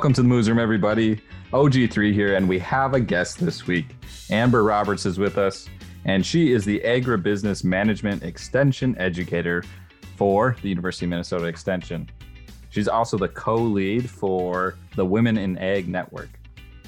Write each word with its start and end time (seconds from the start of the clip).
Welcome 0.00 0.14
to 0.14 0.22
the 0.22 0.28
Moos 0.28 0.48
Room, 0.48 0.58
everybody. 0.58 1.20
OG3 1.52 2.14
here, 2.14 2.34
and 2.34 2.48
we 2.48 2.58
have 2.60 2.94
a 2.94 3.00
guest 3.00 3.38
this 3.38 3.66
week. 3.66 3.94
Amber 4.30 4.64
Roberts 4.64 5.04
is 5.04 5.18
with 5.18 5.36
us, 5.36 5.68
and 6.06 6.24
she 6.24 6.54
is 6.54 6.64
the 6.64 6.80
Agribusiness 6.86 7.64
Management 7.64 8.22
Extension 8.22 8.96
Educator 8.96 9.62
for 10.16 10.56
the 10.62 10.70
University 10.70 11.04
of 11.04 11.10
Minnesota 11.10 11.44
Extension. 11.44 12.08
She's 12.70 12.88
also 12.88 13.18
the 13.18 13.28
co 13.28 13.56
lead 13.56 14.08
for 14.08 14.78
the 14.96 15.04
Women 15.04 15.36
in 15.36 15.58
Ag 15.58 15.86
Network. 15.86 16.30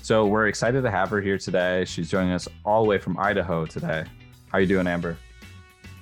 So 0.00 0.24
we're 0.24 0.46
excited 0.46 0.80
to 0.80 0.90
have 0.90 1.10
her 1.10 1.20
here 1.20 1.36
today. 1.36 1.84
She's 1.84 2.08
joining 2.08 2.32
us 2.32 2.48
all 2.64 2.82
the 2.82 2.88
way 2.88 2.96
from 2.96 3.18
Idaho 3.18 3.66
today. 3.66 4.06
How 4.48 4.56
are 4.56 4.62
you 4.62 4.66
doing, 4.66 4.86
Amber? 4.86 5.18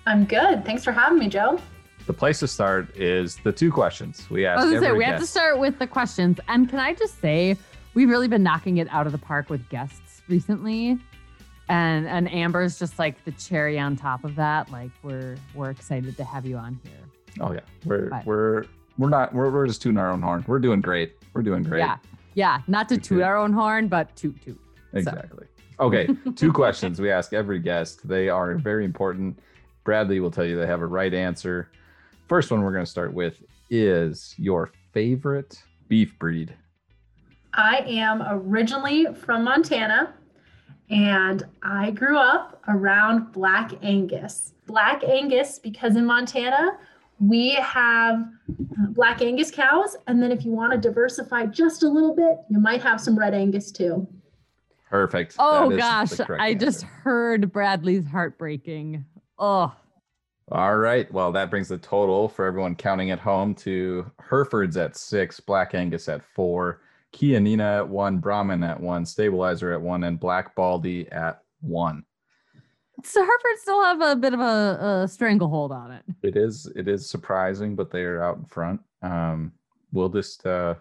I'm 0.07 0.27
good. 0.27 0.65
Thanks 0.65 0.85
for 0.85 0.93
having 0.93 1.19
me, 1.19 1.27
Joe. 1.27 1.61
The 2.11 2.15
place 2.15 2.41
to 2.41 2.49
start 2.49 2.97
is 2.97 3.37
the 3.37 3.53
two 3.53 3.71
questions 3.71 4.29
we 4.31 4.45
ask. 4.45 4.59
I 4.61 4.65
was 4.65 4.75
gonna 4.75 4.85
say 4.85 4.93
we 4.99 5.05
have 5.05 5.21
to 5.21 5.27
start 5.27 5.61
with 5.61 5.79
the 5.79 5.87
questions. 5.87 6.41
And 6.49 6.69
can 6.69 6.81
I 6.81 6.93
just 6.93 7.21
say 7.21 7.57
we've 7.95 8.09
really 8.09 8.27
been 8.27 8.43
knocking 8.43 8.79
it 8.79 8.89
out 8.91 9.07
of 9.07 9.13
the 9.13 9.19
park 9.19 9.49
with 9.49 9.69
guests 9.69 10.21
recently. 10.27 10.99
And 11.69 12.09
and 12.09 12.29
Amber's 12.33 12.81
just 12.81 12.99
like 12.99 13.25
the 13.25 13.31
cherry 13.31 13.79
on 13.79 13.95
top 13.95 14.25
of 14.25 14.35
that. 14.35 14.73
Like 14.73 14.91
we're 15.05 15.37
we're 15.55 15.71
excited 15.71 16.17
to 16.17 16.25
have 16.25 16.45
you 16.45 16.57
on 16.57 16.81
here. 16.83 16.99
Oh 17.39 17.53
yeah, 17.53 17.61
we're 17.85 18.09
But- 18.11 18.27
we're 18.27 18.65
we're 18.99 19.09
not 19.09 19.33
we're, 19.33 19.49
we're 19.49 19.69
just 19.69 19.81
tooting 19.81 19.97
our 19.97 20.11
own 20.11 20.21
horn. 20.21 20.45
We're 20.49 20.59
doing 20.59 20.81
great. 20.81 21.13
We're 21.33 21.43
doing 21.43 21.63
great. 21.63 21.79
Yeah. 21.79 21.99
Yeah. 22.35 22.59
Not 22.67 22.89
to 22.89 22.97
Toot 22.97 23.05
toot 23.05 23.17
toot. 23.19 23.23
our 23.23 23.37
own 23.37 23.53
horn, 23.53 23.87
but 23.87 24.17
toot 24.17 24.35
toot. 24.45 24.61
Exactly. 24.95 25.47
Okay, 25.79 26.09
two 26.35 26.53
questions 26.53 27.01
we 27.01 27.09
ask 27.13 27.33
every 27.33 27.61
guest. 27.61 28.09
They 28.09 28.29
are 28.29 28.57
very 28.57 28.85
important. 28.85 29.39
Bradley 29.85 30.19
will 30.19 30.33
tell 30.33 30.45
you 30.45 30.59
they 30.59 30.67
have 30.67 30.83
a 30.83 30.87
right 30.87 31.15
answer. 31.15 31.71
First 32.31 32.53
one 32.53 32.63
we're 32.63 32.71
going 32.71 32.85
to 32.85 32.91
start 32.91 33.13
with 33.13 33.43
is 33.71 34.37
your 34.39 34.71
favorite 34.93 35.61
beef 35.89 36.17
breed. 36.17 36.55
I 37.55 37.79
am 37.79 38.23
originally 38.25 39.13
from 39.15 39.43
Montana 39.43 40.15
and 40.91 41.43
I 41.65 41.91
grew 41.91 42.17
up 42.17 42.63
around 42.69 43.33
Black 43.33 43.73
Angus. 43.83 44.55
Black 44.69 45.03
Angus, 45.03 45.59
because 45.59 45.97
in 45.97 46.07
Montana, 46.07 46.79
we 47.19 47.55
have 47.55 48.21
uh, 48.21 48.87
Black 48.91 49.23
Angus 49.23 49.51
cows. 49.51 49.97
And 50.07 50.23
then 50.23 50.31
if 50.31 50.45
you 50.45 50.53
want 50.53 50.71
to 50.71 50.79
diversify 50.79 51.47
just 51.47 51.83
a 51.83 51.89
little 51.89 52.15
bit, 52.15 52.37
you 52.49 52.61
might 52.61 52.81
have 52.81 53.01
some 53.01 53.19
Red 53.19 53.35
Angus 53.35 53.73
too. 53.73 54.07
Perfect. 54.89 55.35
Oh 55.41 55.77
gosh. 55.77 56.11
the 56.11 56.27
correct 56.27 56.41
I 56.41 56.55
just 56.55 56.83
heard 56.83 57.51
Bradley's 57.51 58.07
heartbreaking. 58.07 59.05
Oh. 59.37 59.75
All 60.53 60.77
right. 60.77 61.11
Well, 61.13 61.31
that 61.33 61.49
brings 61.49 61.69
the 61.69 61.79
total 61.79 62.29
for 62.29 62.45
everyone 62.45 62.75
counting 62.75 63.13
at 63.13 63.21
home 63.21 63.55
to 63.57 64.11
Herefords 64.19 64.77
at 64.77 64.97
six, 64.97 65.39
Black 65.39 65.75
Angus 65.75 66.09
at 66.09 66.25
four, 66.25 66.81
Chianina 67.13 67.79
at 67.79 67.89
one, 67.89 68.19
Brahman 68.19 68.65
at 68.65 68.81
one, 68.81 69.07
Stabilizer 69.07 69.73
at 69.73 69.81
one, 69.81 70.05
and 70.05 70.19
Black 70.19 70.57
Baldy 70.57 71.09
at 71.13 71.43
one. 71.61 72.05
So 73.05 73.21
Hereford 73.21 73.59
still 73.59 73.83
have 73.83 74.01
a 74.01 74.17
bit 74.17 74.35
of 74.35 74.41
a, 74.41 75.03
a 75.05 75.09
stranglehold 75.09 75.73
on 75.73 75.93
it. 75.93 76.03
It 76.23 76.37
is 76.37 76.67
it 76.75 76.89
is 76.89 77.09
surprising, 77.09 77.77
but 77.77 77.91
they 77.91 78.03
are 78.03 78.23
out 78.23 78.39
in 78.39 78.45
front. 78.45 78.81
Um, 79.03 79.53
we'll 79.93 80.09
just 80.09 80.45
uh, 80.45 80.75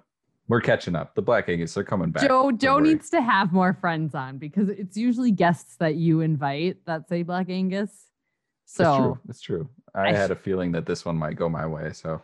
we're 0.47 0.61
catching 0.61 0.95
up. 0.95 1.15
The 1.15 1.21
Black 1.21 1.47
Angus 1.47 1.75
they're 1.75 1.83
coming 1.83 2.09
back. 2.09 2.27
Joe 2.27 2.51
Joe 2.51 2.75
worry. 2.75 2.89
needs 2.89 3.09
to 3.11 3.21
have 3.21 3.53
more 3.53 3.73
friends 3.73 4.15
on 4.15 4.39
because 4.39 4.67
it's 4.67 4.97
usually 4.97 5.31
guests 5.31 5.75
that 5.77 5.95
you 5.95 6.21
invite 6.21 6.85
that 6.85 7.07
say 7.07 7.21
Black 7.23 7.49
Angus. 7.49 8.08
It's 8.69 8.77
true. 8.77 8.85
So 8.85 9.19
It's 9.27 9.41
true. 9.41 9.69
I 9.95 10.09
I- 10.09 10.13
had 10.13 10.31
a 10.31 10.35
feeling 10.35 10.71
that 10.73 10.85
this 10.85 11.03
one 11.05 11.17
might 11.17 11.35
go 11.35 11.49
my 11.49 11.65
way. 11.65 11.91
So, 11.93 12.21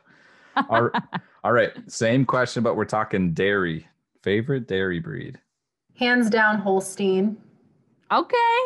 all 0.69 0.83
right, 0.83 1.03
all 1.43 1.51
right. 1.51 1.71
Same 1.91 2.25
question, 2.25 2.61
but 2.63 2.75
we're 2.75 2.85
talking 2.85 3.33
dairy. 3.33 3.87
Favorite 4.21 4.67
dairy 4.67 4.99
breed? 4.99 5.39
Hands 5.97 6.29
down, 6.29 6.59
Holstein. 6.59 7.37
okay. 8.11 8.59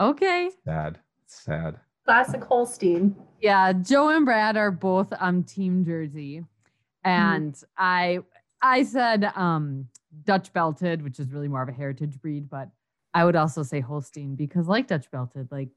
Okay. 0.00 0.50
Sad. 0.64 0.98
Sad. 1.26 1.78
Classic 2.04 2.42
Holstein. 2.44 3.14
Yeah, 3.40 3.72
Joe 3.72 4.08
and 4.10 4.24
Brad 4.24 4.56
are 4.56 4.70
both 4.70 5.12
um 5.20 5.42
team 5.44 5.84
Jersey. 5.84 6.44
And 7.04 7.56
I 7.76 8.20
I 8.60 8.82
said 8.84 9.24
um 9.36 9.88
Dutch 10.24 10.52
belted, 10.52 11.02
which 11.02 11.18
is 11.20 11.32
really 11.32 11.48
more 11.48 11.62
of 11.62 11.68
a 11.68 11.72
heritage 11.72 12.20
breed, 12.20 12.48
but 12.50 12.68
I 13.14 13.24
would 13.24 13.36
also 13.36 13.62
say 13.62 13.80
Holstein 13.80 14.34
because 14.34 14.66
like 14.68 14.86
Dutch 14.88 15.10
belted, 15.10 15.48
like 15.52 15.68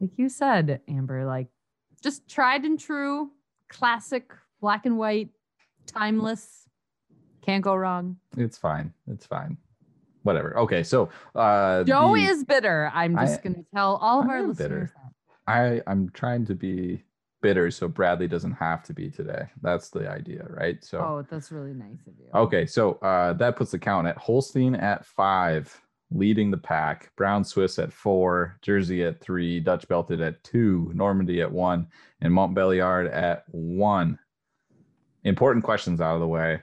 like 0.00 0.10
you 0.16 0.28
said, 0.28 0.80
Amber, 0.88 1.24
like 1.24 1.48
just 2.02 2.28
tried 2.28 2.64
and 2.64 2.78
true, 2.78 3.30
classic, 3.68 4.30
black 4.60 4.86
and 4.86 4.98
white, 4.98 5.30
timeless. 5.86 6.68
Can't 7.42 7.62
go 7.62 7.74
wrong. 7.74 8.16
It's 8.36 8.56
fine. 8.58 8.92
It's 9.06 9.26
fine. 9.26 9.58
Whatever. 10.22 10.56
Okay. 10.60 10.82
So, 10.82 11.10
uh, 11.34 11.84
Joe 11.84 12.14
the- 12.14 12.22
is 12.24 12.44
bitter. 12.44 12.90
I'm 12.94 13.18
I- 13.18 13.26
just 13.26 13.42
gonna 13.42 13.64
tell 13.74 13.96
all 13.96 14.20
of 14.22 14.28
I 14.28 14.32
our 14.34 14.42
listeners 14.42 14.56
bitter. 14.90 14.92
that. 14.96 15.12
I 15.52 15.82
I'm 15.90 16.08
trying 16.10 16.46
to 16.46 16.54
be 16.54 17.02
bitter 17.42 17.70
so 17.70 17.86
Bradley 17.86 18.26
doesn't 18.26 18.52
have 18.52 18.82
to 18.84 18.94
be 18.94 19.10
today. 19.10 19.46
That's 19.60 19.90
the 19.90 20.08
idea, 20.10 20.46
right? 20.48 20.82
So. 20.82 20.98
Oh, 20.98 21.26
that's 21.28 21.52
really 21.52 21.74
nice 21.74 21.98
of 22.06 22.14
you. 22.18 22.30
Okay, 22.34 22.64
so 22.64 22.92
uh, 23.02 23.34
that 23.34 23.56
puts 23.56 23.70
the 23.72 23.78
count 23.78 24.06
at 24.06 24.16
Holstein 24.16 24.74
at 24.74 25.04
five, 25.04 25.78
leading 26.14 26.50
the 26.50 26.56
pack. 26.56 27.10
Brown 27.16 27.44
Swiss 27.44 27.78
at 27.78 27.92
four, 27.92 28.58
Jersey 28.62 29.04
at 29.04 29.20
three, 29.20 29.60
Dutch 29.60 29.86
Belted 29.88 30.20
at 30.20 30.42
two, 30.44 30.90
Normandy 30.94 31.42
at 31.42 31.50
one, 31.50 31.88
and 32.20 32.32
Montbeliard 32.32 33.12
at 33.12 33.44
one. 33.48 34.18
Important 35.24 35.64
questions 35.64 36.00
out 36.00 36.14
of 36.14 36.20
the 36.20 36.26
way. 36.26 36.60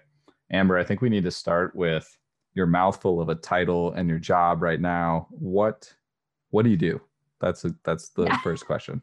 Amber, 0.52 0.78
I 0.78 0.84
think 0.84 1.02
we 1.02 1.10
need 1.10 1.24
to 1.26 1.32
start 1.32 1.76
with 1.76 2.18
your 2.54 2.66
mouthful 2.66 3.22
of 3.22 3.30
a 3.30 3.36
title 3.36 3.92
and 3.94 4.10
your 4.10 4.20
job 4.20 4.62
right 4.62 4.80
now. 4.80 5.28
What 5.30 5.94
what 6.50 6.64
do 6.64 6.70
you 6.70 6.78
do? 6.78 7.00
That's 7.40 7.66
a, 7.66 7.76
that's 7.84 8.10
the 8.10 8.24
Yeah. 8.24 8.38
first 8.44 8.66
question. 8.66 9.02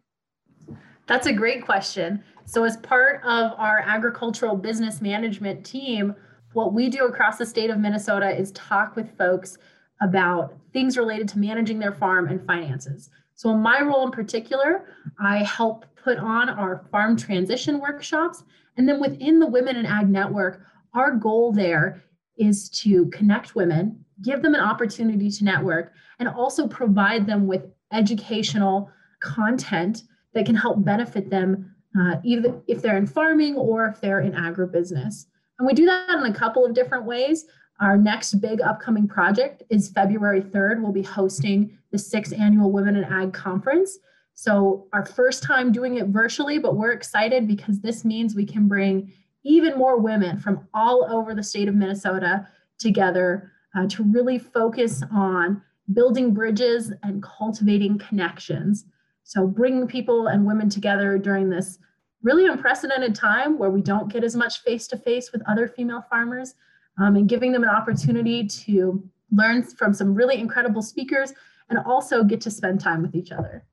That's 1.07 1.27
a 1.27 1.33
great 1.33 1.65
question. 1.65 2.23
So, 2.45 2.65
as 2.65 2.77
part 2.79 3.23
of 3.25 3.53
our 3.57 3.81
agricultural 3.81 4.57
business 4.57 5.01
management 5.01 5.65
team, 5.65 6.15
what 6.53 6.75
we 6.75 6.91
do 6.91 7.07
across 7.07 7.39
the 7.39 7.47
state 7.47 7.71
of 7.71 7.79
Minnesota 7.79 8.31
is 8.31 8.53
talk 8.53 8.95
with 8.97 9.17
folks 9.17 9.59
about 10.01 10.55
things 10.73 10.97
related 10.97 11.29
to 11.29 11.39
managing 11.39 11.79
their 11.79 11.93
farm 11.93 12.29
and 12.29 12.45
finances. 12.47 13.11
So, 13.35 13.51
in 13.51 13.61
my 13.61 13.81
role 13.81 14.05
in 14.05 14.11
particular, 14.11 14.89
I 15.21 15.39
help 15.39 15.85
put 15.97 16.19
on 16.19 16.49
our 16.49 16.85
farm 16.91 17.17
transition 17.17 17.81
workshops. 17.81 18.45
And 18.77 18.89
then 18.89 19.01
within 19.01 19.39
the 19.39 19.47
Women 19.47 19.77
in 19.77 19.87
Ag 19.87 20.09
Network, 20.09 20.63
our 20.95 21.13
goal 21.13 21.53
there 21.53 22.03
is 22.37 22.69
to 22.71 23.07
connect 23.07 23.55
women, 23.55 24.05
give 24.23 24.43
them 24.43 24.55
an 24.55 24.61
opportunity 24.61 25.31
to 25.31 25.45
network, 25.45 25.93
and 26.19 26.29
also 26.29 26.67
provide 26.67 27.27
them 27.27 27.47
with 27.47 27.63
educational 27.93 28.91
content 29.21 30.03
that 30.35 30.47
can 30.47 30.55
help 30.55 30.85
benefit 30.85 31.31
them, 31.31 31.75
uh, 31.99 32.17
either 32.25 32.61
if 32.67 32.81
they're 32.81 32.97
in 32.97 33.07
farming 33.07 33.57
or 33.57 33.87
if 33.87 34.01
they're 34.01 34.21
in 34.21 34.33
agribusiness. 34.33 35.27
And 35.59 35.67
we 35.67 35.75
do 35.75 35.87
that 35.87 36.11
in 36.11 36.25
a 36.25 36.35
couple 36.35 36.65
of 36.65 36.75
different 36.75 37.05
ways. 37.05 37.47
Our 37.81 37.97
next 37.97 38.35
big 38.35 38.61
upcoming 38.61 39.07
project 39.07 39.63
is 39.71 39.91
February 39.91 40.43
3rd. 40.43 40.83
We'll 40.83 40.91
be 40.91 41.03
hosting 41.03 41.79
the 41.93 41.99
sixth 41.99 42.33
annual 42.33 42.73
Women 42.73 42.97
in 42.97 43.05
Ag 43.05 43.33
Conference. 43.33 43.99
So, 44.35 44.89
our 44.93 45.05
first 45.05 45.43
time 45.43 45.73
doing 45.73 45.97
it 45.97 46.09
virtually, 46.09 46.59
but 46.59 46.77
we're 46.77 46.93
excited 46.93 47.47
because 47.47 47.81
this 47.81 48.05
means 48.05 48.35
we 48.35 48.47
can 48.47 48.67
bring 48.67 49.13
even 49.45 49.79
more 49.79 49.99
women 49.99 50.39
from 50.39 50.67
all 50.75 51.07
over 51.11 51.35
the 51.35 51.43
state 51.43 51.69
of 51.69 51.75
Minnesota 51.75 52.49
together 52.79 53.53
uh, 53.77 53.87
to 53.89 54.03
really 54.05 54.39
focus 54.39 55.03
on 55.13 55.63
building 55.93 56.35
bridges 56.35 56.93
and 57.03 57.23
cultivating 57.23 57.99
connections. 57.99 58.87
So, 59.23 59.47
bringing 59.47 59.87
people 59.87 60.27
and 60.27 60.47
women 60.47 60.69
together 60.69 61.17
during 61.17 61.49
this 61.49 61.79
really 62.23 62.47
unprecedented 62.47 63.15
time 63.15 63.57
where 63.57 63.71
we 63.71 63.83
don't 63.83 64.13
get 64.13 64.25
as 64.25 64.35
much 64.35 64.63
face 64.63 64.89
to 64.89 64.97
face 64.97 65.31
with 65.31 65.43
other 65.49 65.69
female 65.69 66.05
farmers 66.11 66.55
um, 67.01 67.17
and 67.17 67.29
giving 67.29 67.53
them 67.53 67.63
an 67.63 67.69
opportunity 67.69 68.47
to 68.47 69.03
learn 69.31 69.63
from 69.63 69.95
some 69.95 70.15
really 70.15 70.39
incredible 70.39 70.83
speakers 70.83 71.33
and 71.71 71.79
also 71.87 72.25
get 72.25 72.41
to 72.41 72.51
spend 72.51 72.81
time 72.81 73.03
with 73.03 73.15
each 73.15 73.31
other. 73.31 73.65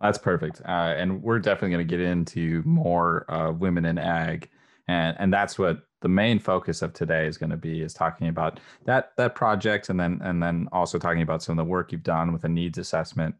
That's 0.00 0.18
perfect. 0.18 0.60
Uh, 0.64 0.94
and 0.96 1.22
we're 1.22 1.38
definitely 1.38 1.70
going 1.70 1.88
to 1.88 1.96
get 1.96 2.00
into 2.00 2.62
more 2.64 3.30
uh, 3.30 3.52
women 3.52 3.86
in 3.86 3.98
ag, 3.98 4.50
and 4.88 5.16
and 5.18 5.32
that's 5.32 5.58
what 5.58 5.82
the 6.02 6.08
main 6.08 6.38
focus 6.38 6.82
of 6.82 6.92
today 6.92 7.26
is 7.26 7.38
going 7.38 7.50
to 7.50 7.56
be 7.56 7.80
is 7.80 7.94
talking 7.94 8.28
about 8.28 8.60
that 8.84 9.12
that 9.16 9.34
project, 9.34 9.88
and 9.88 9.98
then 9.98 10.20
and 10.22 10.42
then 10.42 10.68
also 10.70 10.98
talking 10.98 11.22
about 11.22 11.42
some 11.42 11.58
of 11.58 11.64
the 11.64 11.68
work 11.68 11.92
you've 11.92 12.02
done 12.02 12.32
with 12.32 12.44
a 12.44 12.48
needs 12.48 12.76
assessment. 12.76 13.34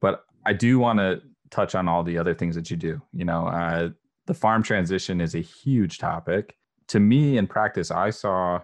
But 0.00 0.24
I 0.46 0.54
do 0.54 0.78
want 0.78 0.98
to 0.98 1.20
touch 1.50 1.74
on 1.74 1.88
all 1.88 2.02
the 2.02 2.16
other 2.16 2.34
things 2.34 2.54
that 2.54 2.70
you 2.70 2.78
do. 2.78 3.02
You 3.12 3.26
know, 3.26 3.46
uh, 3.46 3.90
the 4.26 4.34
farm 4.34 4.62
transition 4.62 5.20
is 5.20 5.34
a 5.34 5.40
huge 5.40 5.98
topic. 5.98 6.56
To 6.90 7.00
me, 7.00 7.38
in 7.38 7.46
practice, 7.46 7.90
I 7.90 8.10
saw. 8.10 8.60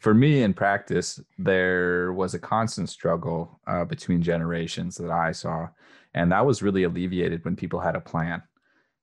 For 0.00 0.12
me, 0.12 0.42
in 0.42 0.52
practice, 0.52 1.18
there 1.38 2.12
was 2.12 2.34
a 2.34 2.38
constant 2.38 2.90
struggle 2.90 3.58
uh, 3.66 3.86
between 3.86 4.20
generations 4.20 4.96
that 4.96 5.10
I 5.10 5.32
saw 5.32 5.68
and 6.12 6.30
that 6.30 6.46
was 6.46 6.62
really 6.62 6.84
alleviated 6.84 7.44
when 7.44 7.56
people 7.56 7.80
had 7.80 7.96
a 7.96 8.00
plan 8.00 8.40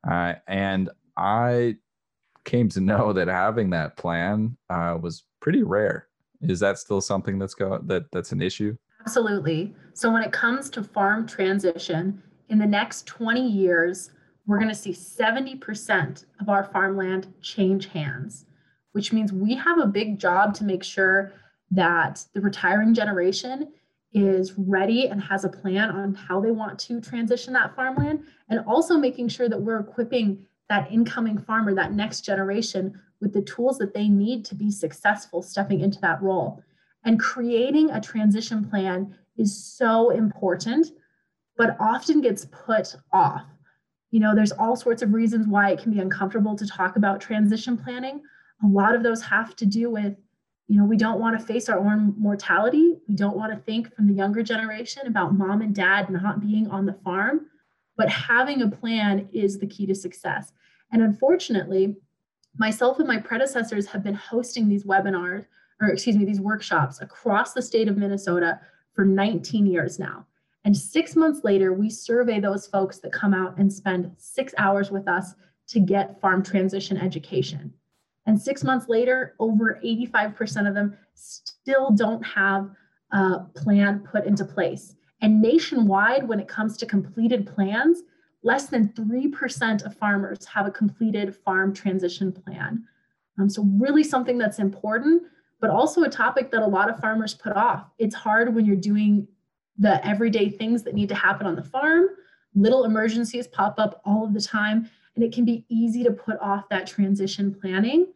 uh, 0.09 0.33
and 0.47 0.89
i 1.17 1.75
came 2.43 2.69
to 2.69 2.81
know 2.81 3.13
that 3.13 3.27
having 3.27 3.69
that 3.71 3.97
plan 3.97 4.57
uh, 4.69 4.97
was 4.99 5.23
pretty 5.39 5.63
rare. 5.63 6.07
Is 6.41 6.59
that 6.59 6.79
still 6.79 7.01
something 7.01 7.37
that's 7.37 7.53
go 7.53 7.79
that 7.85 8.05
that's 8.11 8.31
an 8.31 8.41
issue? 8.41 8.75
Absolutely. 9.01 9.75
So 9.93 10.11
when 10.11 10.23
it 10.23 10.31
comes 10.31 10.69
to 10.71 10.83
farm 10.83 11.27
transition, 11.27 12.21
in 12.49 12.57
the 12.59 12.65
next 12.65 13.05
20 13.05 13.47
years, 13.47 14.11
we're 14.51 14.57
going 14.57 14.67
to 14.67 14.75
see 14.75 14.91
70% 14.91 16.25
of 16.41 16.49
our 16.49 16.65
farmland 16.65 17.33
change 17.41 17.87
hands, 17.87 18.47
which 18.91 19.13
means 19.13 19.31
we 19.31 19.55
have 19.55 19.79
a 19.79 19.87
big 19.87 20.19
job 20.19 20.53
to 20.55 20.65
make 20.65 20.83
sure 20.83 21.31
that 21.69 22.25
the 22.33 22.41
retiring 22.41 22.93
generation 22.93 23.71
is 24.11 24.51
ready 24.57 25.07
and 25.07 25.23
has 25.23 25.45
a 25.45 25.49
plan 25.49 25.89
on 25.89 26.13
how 26.13 26.41
they 26.41 26.51
want 26.51 26.77
to 26.79 26.99
transition 26.99 27.53
that 27.53 27.73
farmland, 27.77 28.25
and 28.49 28.59
also 28.67 28.97
making 28.97 29.29
sure 29.29 29.47
that 29.47 29.61
we're 29.61 29.79
equipping 29.79 30.45
that 30.67 30.91
incoming 30.91 31.37
farmer, 31.37 31.73
that 31.73 31.93
next 31.93 32.25
generation, 32.25 32.99
with 33.21 33.31
the 33.31 33.43
tools 33.43 33.77
that 33.77 33.93
they 33.93 34.09
need 34.09 34.43
to 34.43 34.53
be 34.53 34.69
successful 34.69 35.41
stepping 35.41 35.79
into 35.79 36.01
that 36.01 36.21
role. 36.21 36.61
And 37.05 37.17
creating 37.17 37.89
a 37.91 38.01
transition 38.01 38.69
plan 38.69 39.15
is 39.37 39.55
so 39.55 40.09
important, 40.09 40.87
but 41.55 41.77
often 41.79 42.19
gets 42.19 42.43
put 42.51 42.97
off. 43.13 43.45
You 44.11 44.19
know, 44.19 44.35
there's 44.35 44.51
all 44.51 44.75
sorts 44.75 45.01
of 45.01 45.13
reasons 45.13 45.47
why 45.47 45.71
it 45.71 45.81
can 45.81 45.91
be 45.91 45.99
uncomfortable 45.99 46.55
to 46.55 46.67
talk 46.67 46.97
about 46.97 47.21
transition 47.21 47.77
planning. 47.77 48.21
A 48.63 48.67
lot 48.67 48.93
of 48.93 49.03
those 49.03 49.21
have 49.23 49.55
to 49.55 49.65
do 49.65 49.89
with, 49.89 50.15
you 50.67 50.77
know, 50.77 50.85
we 50.85 50.97
don't 50.97 51.19
want 51.19 51.39
to 51.39 51.45
face 51.45 51.69
our 51.69 51.79
own 51.79 52.13
mortality. 52.17 52.99
We 53.07 53.15
don't 53.15 53.37
want 53.37 53.53
to 53.53 53.59
think 53.59 53.95
from 53.95 54.07
the 54.07 54.13
younger 54.13 54.43
generation 54.43 55.07
about 55.07 55.33
mom 55.33 55.61
and 55.61 55.73
dad 55.73 56.09
not 56.09 56.41
being 56.41 56.69
on 56.69 56.85
the 56.85 56.93
farm. 57.05 57.47
But 57.97 58.09
having 58.09 58.61
a 58.61 58.69
plan 58.69 59.29
is 59.33 59.59
the 59.59 59.67
key 59.67 59.85
to 59.85 59.95
success. 59.95 60.53
And 60.91 61.01
unfortunately, 61.01 61.95
myself 62.57 62.99
and 62.99 63.07
my 63.07 63.17
predecessors 63.17 63.87
have 63.87 64.03
been 64.03 64.13
hosting 64.13 64.67
these 64.67 64.83
webinars, 64.83 65.45
or 65.79 65.87
excuse 65.87 66.17
me, 66.17 66.25
these 66.25 66.41
workshops 66.41 67.01
across 67.01 67.53
the 67.53 67.61
state 67.61 67.87
of 67.87 67.97
Minnesota 67.97 68.59
for 68.93 69.05
19 69.05 69.65
years 69.65 69.99
now. 69.99 70.25
And 70.63 70.75
six 70.75 71.15
months 71.15 71.43
later, 71.43 71.73
we 71.73 71.89
survey 71.89 72.39
those 72.39 72.67
folks 72.67 72.99
that 72.99 73.11
come 73.11 73.33
out 73.33 73.57
and 73.57 73.71
spend 73.71 74.11
six 74.17 74.53
hours 74.57 74.91
with 74.91 75.07
us 75.07 75.33
to 75.69 75.79
get 75.79 76.19
farm 76.21 76.43
transition 76.43 76.97
education. 76.97 77.73
And 78.25 78.39
six 78.39 78.63
months 78.63 78.87
later, 78.87 79.35
over 79.39 79.79
85% 79.83 80.67
of 80.67 80.75
them 80.75 80.95
still 81.15 81.91
don't 81.91 82.23
have 82.23 82.69
a 83.11 83.39
plan 83.55 83.99
put 83.99 84.25
into 84.25 84.45
place. 84.45 84.95
And 85.21 85.41
nationwide, 85.41 86.27
when 86.27 86.39
it 86.39 86.47
comes 86.47 86.77
to 86.77 86.85
completed 86.85 87.47
plans, 87.47 88.03
less 88.43 88.67
than 88.67 88.89
3% 88.89 89.85
of 89.85 89.95
farmers 89.97 90.45
have 90.45 90.67
a 90.67 90.71
completed 90.71 91.35
farm 91.35 91.73
transition 91.73 92.31
plan. 92.31 92.83
Um, 93.39 93.49
so, 93.49 93.63
really 93.63 94.03
something 94.03 94.37
that's 94.37 94.59
important, 94.59 95.23
but 95.59 95.69
also 95.69 96.03
a 96.03 96.09
topic 96.09 96.51
that 96.51 96.61
a 96.61 96.67
lot 96.67 96.89
of 96.89 96.99
farmers 96.99 97.33
put 97.33 97.53
off. 97.53 97.85
It's 97.97 98.15
hard 98.15 98.53
when 98.53 98.65
you're 98.65 98.75
doing 98.75 99.27
the 99.81 100.05
everyday 100.05 100.47
things 100.47 100.83
that 100.83 100.93
need 100.93 101.09
to 101.09 101.15
happen 101.15 101.47
on 101.47 101.55
the 101.55 101.63
farm. 101.63 102.09
Little 102.53 102.85
emergencies 102.85 103.47
pop 103.47 103.79
up 103.79 103.99
all 104.05 104.23
of 104.23 104.33
the 104.33 104.41
time, 104.41 104.87
and 105.15 105.23
it 105.23 105.33
can 105.33 105.43
be 105.43 105.65
easy 105.69 106.03
to 106.03 106.11
put 106.11 106.39
off 106.39 106.69
that 106.69 106.85
transition 106.85 107.53
planning, 107.53 108.07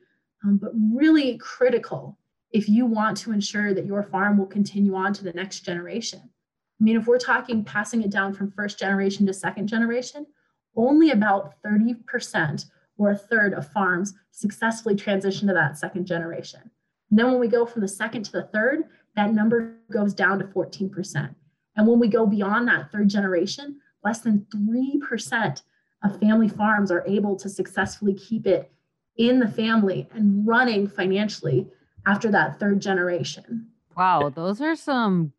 um, 0.44 0.58
but 0.58 0.72
really 0.94 1.38
critical 1.40 2.18
if 2.52 2.70
you 2.70 2.86
want 2.86 3.18
to 3.18 3.32
ensure 3.32 3.74
that 3.74 3.88
your 3.88 4.04
farm 4.04 4.38
will 4.38 4.46
continue 4.46 4.94
on 4.96 5.12
to 5.14 5.24
the 5.24 5.34
next 5.34 5.62
generation. 5.62 6.22
I 6.24 6.84
mean, 6.84 6.98
if 6.98 7.08
we're 7.08 7.18
talking 7.18 7.64
passing 7.64 8.04
it 8.04 8.12
down 8.12 8.34
from 8.34 8.52
first 8.52 8.78
generation 8.78 9.26
to 9.26 9.34
second 9.34 9.68
generation, 9.68 10.28
only 10.76 11.12
about 11.12 11.56
30% 11.66 12.66
or 12.98 13.12
a 13.12 13.18
third 13.18 13.54
of 13.54 13.72
farms 13.72 14.14
successfully 14.32 14.96
transition 14.96 15.48
to 15.48 15.54
that 15.56 15.80
second 15.80 16.06
generation. 16.06 16.62
And 17.10 17.18
then 17.18 17.32
when 17.32 17.40
we 17.40 17.48
go 17.48 17.66
from 17.66 17.82
the 17.82 17.88
second 17.88 18.24
to 18.26 18.32
the 18.34 18.44
third, 18.54 18.84
that 19.16 19.34
number 19.34 19.78
goes 19.92 20.14
down 20.14 20.38
to 20.40 20.46
14%. 20.46 21.34
And 21.76 21.88
when 21.88 22.00
we 22.00 22.08
go 22.08 22.26
beyond 22.26 22.68
that 22.68 22.92
third 22.92 23.10
generation, 23.10 23.80
less 24.04 24.22
than 24.22 24.46
3% 24.56 25.62
of 26.04 26.20
family 26.20 26.48
farms 26.48 26.92
are 26.92 27.04
able 27.08 27.36
to 27.38 27.50
successfully 27.50 28.14
keep 28.14 28.46
it 28.48 28.72
in 29.18 29.40
the 29.40 29.48
family 29.48 30.08
and 30.14 30.46
running 30.46 30.88
financially 30.88 31.68
after 32.06 32.32
that 32.32 32.60
third 32.60 32.82
generation. 32.82 33.68
Wow, 33.98 34.30
those 34.30 34.62
are 34.62 34.76
some 34.76 35.34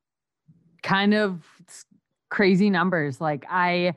kind 0.83 1.15
of 1.15 1.44
crazy 2.29 2.71
numbers. 2.71 3.21
Like 3.21 3.44
I 3.49 3.94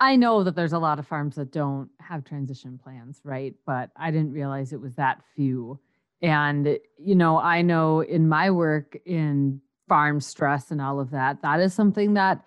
I 0.00 0.16
know 0.16 0.42
that 0.42 0.56
there's 0.56 0.72
a 0.72 0.78
lot 0.78 0.98
of 0.98 1.06
farms 1.06 1.36
that 1.36 1.52
don't 1.52 1.88
have 2.00 2.24
transition 2.24 2.78
plans, 2.82 3.20
right? 3.24 3.54
But 3.64 3.90
I 3.96 4.10
didn't 4.10 4.32
realize 4.32 4.72
it 4.72 4.80
was 4.80 4.94
that 4.94 5.22
few. 5.36 5.78
And 6.20 6.78
you 6.98 7.14
know, 7.14 7.38
I 7.38 7.62
know 7.62 8.00
in 8.00 8.28
my 8.28 8.50
work 8.50 8.96
in 9.06 9.60
farm 9.88 10.20
stress 10.20 10.70
and 10.70 10.80
all 10.80 11.00
of 11.00 11.10
that, 11.10 11.42
that 11.42 11.60
is 11.60 11.74
something 11.74 12.14
that 12.14 12.44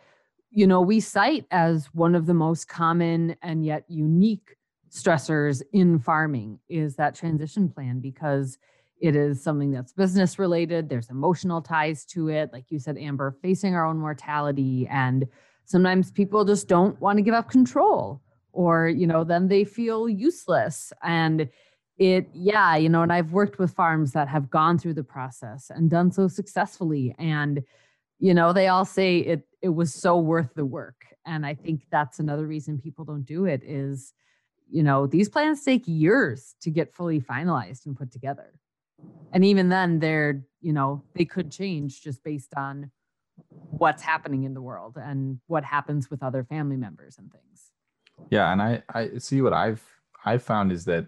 you 0.50 0.66
know, 0.66 0.82
we 0.82 1.00
cite 1.00 1.46
as 1.52 1.88
one 1.94 2.16
of 2.16 2.26
the 2.26 2.34
most 2.34 2.68
common 2.68 3.36
and 3.42 3.66
yet 3.66 3.84
unique 3.88 4.56
stressors 4.90 5.62
in 5.74 6.00
farming 6.00 6.60
is 6.70 6.96
that 6.96 7.16
transition 7.16 7.70
plan 7.70 8.00
because 8.00 8.58
it 9.00 9.16
is 9.16 9.44
something 9.44 9.72
that's 9.72 9.94
business 9.94 10.40
related. 10.40 10.90
There's 10.90 11.10
emotional 11.10 11.62
ties 11.62 12.06
to 12.06 12.30
it. 12.30 12.50
Like 12.52 12.72
you 12.72 12.80
said, 12.80 12.98
Amber, 12.98 13.38
facing 13.42 13.76
our 13.76 13.86
own 13.86 14.00
mortality. 14.00 14.88
And 14.90 15.28
sometimes 15.66 16.10
people 16.10 16.46
just 16.46 16.68
don't 16.68 17.00
want 17.00 17.18
to 17.18 17.22
give 17.22 17.36
up 17.36 17.50
control 17.50 18.22
or, 18.54 18.88
you 18.88 19.06
know, 19.06 19.24
then 19.24 19.50
they 19.50 19.64
feel 19.64 20.10
useless. 20.10 20.92
And 21.04 21.50
it, 21.98 22.30
yeah, 22.34 22.76
you 22.76 22.90
know, 22.90 23.02
and 23.02 23.12
I've 23.12 23.32
worked 23.32 23.60
with 23.60 23.74
farms 23.74 24.12
that 24.12 24.28
have 24.28 24.50
gone 24.50 24.78
through 24.78 24.94
the 24.94 25.04
process 25.04 25.72
and 25.74 25.90
done 25.90 26.12
so 26.12 26.28
successfully. 26.28 27.16
And, 27.18 27.64
you 28.20 28.34
know, 28.34 28.54
they 28.54 28.68
all 28.68 28.86
say 28.86 29.20
it, 29.20 29.48
it 29.62 29.70
was 29.70 29.94
so 29.94 30.18
worth 30.18 30.54
the 30.56 30.66
work. 30.66 31.06
And 31.26 31.46
I 31.46 31.56
think 31.56 31.84
that's 31.92 32.20
another 32.20 32.46
reason 32.46 32.80
people 32.80 33.04
don't 33.04 33.26
do 33.26 33.46
it 33.46 33.64
is, 33.64 34.14
you 34.70 34.84
know, 34.84 35.08
these 35.08 35.30
plans 35.30 35.64
take 35.64 35.84
years 35.86 36.56
to 36.62 36.70
get 36.70 36.94
fully 36.94 37.20
finalized 37.20 37.86
and 37.86 37.98
put 37.98 38.12
together 38.12 38.54
and 39.34 39.46
even 39.46 39.70
then 39.70 40.00
they're 40.00 40.44
you 40.62 40.74
know 40.74 41.04
they 41.14 41.26
could 41.26 41.52
change 41.52 42.02
just 42.02 42.24
based 42.24 42.54
on 42.56 42.92
what's 43.70 44.02
happening 44.02 44.44
in 44.44 44.54
the 44.54 44.62
world 44.62 44.98
and 44.98 45.40
what 45.48 45.64
happens 45.64 46.10
with 46.10 46.24
other 46.24 46.44
family 46.44 46.78
members 46.78 47.18
and 47.18 47.32
things 47.32 47.72
yeah 48.30 48.52
and 48.52 48.62
i 48.62 48.82
i 48.94 49.10
see 49.18 49.42
what 49.42 49.54
i've 49.54 49.84
i've 50.26 50.44
found 50.44 50.72
is 50.72 50.86
that 50.86 51.06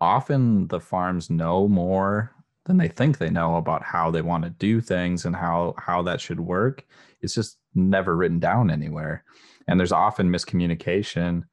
often 0.00 0.66
the 0.68 0.80
farms 0.80 1.30
know 1.30 1.68
more 1.68 2.32
than 2.64 2.76
they 2.76 2.88
think 2.88 3.18
they 3.18 3.30
know 3.30 3.56
about 3.56 3.82
how 3.82 4.10
they 4.10 4.22
want 4.22 4.44
to 4.44 4.50
do 4.50 4.80
things 4.80 5.24
and 5.24 5.34
how 5.34 5.74
how 5.78 6.02
that 6.02 6.20
should 6.20 6.40
work. 6.40 6.86
It's 7.20 7.34
just 7.34 7.58
never 7.74 8.16
written 8.16 8.38
down 8.38 8.70
anywhere. 8.70 9.24
And 9.66 9.78
there's 9.78 9.92
often 9.92 10.30
miscommunication 10.30 11.44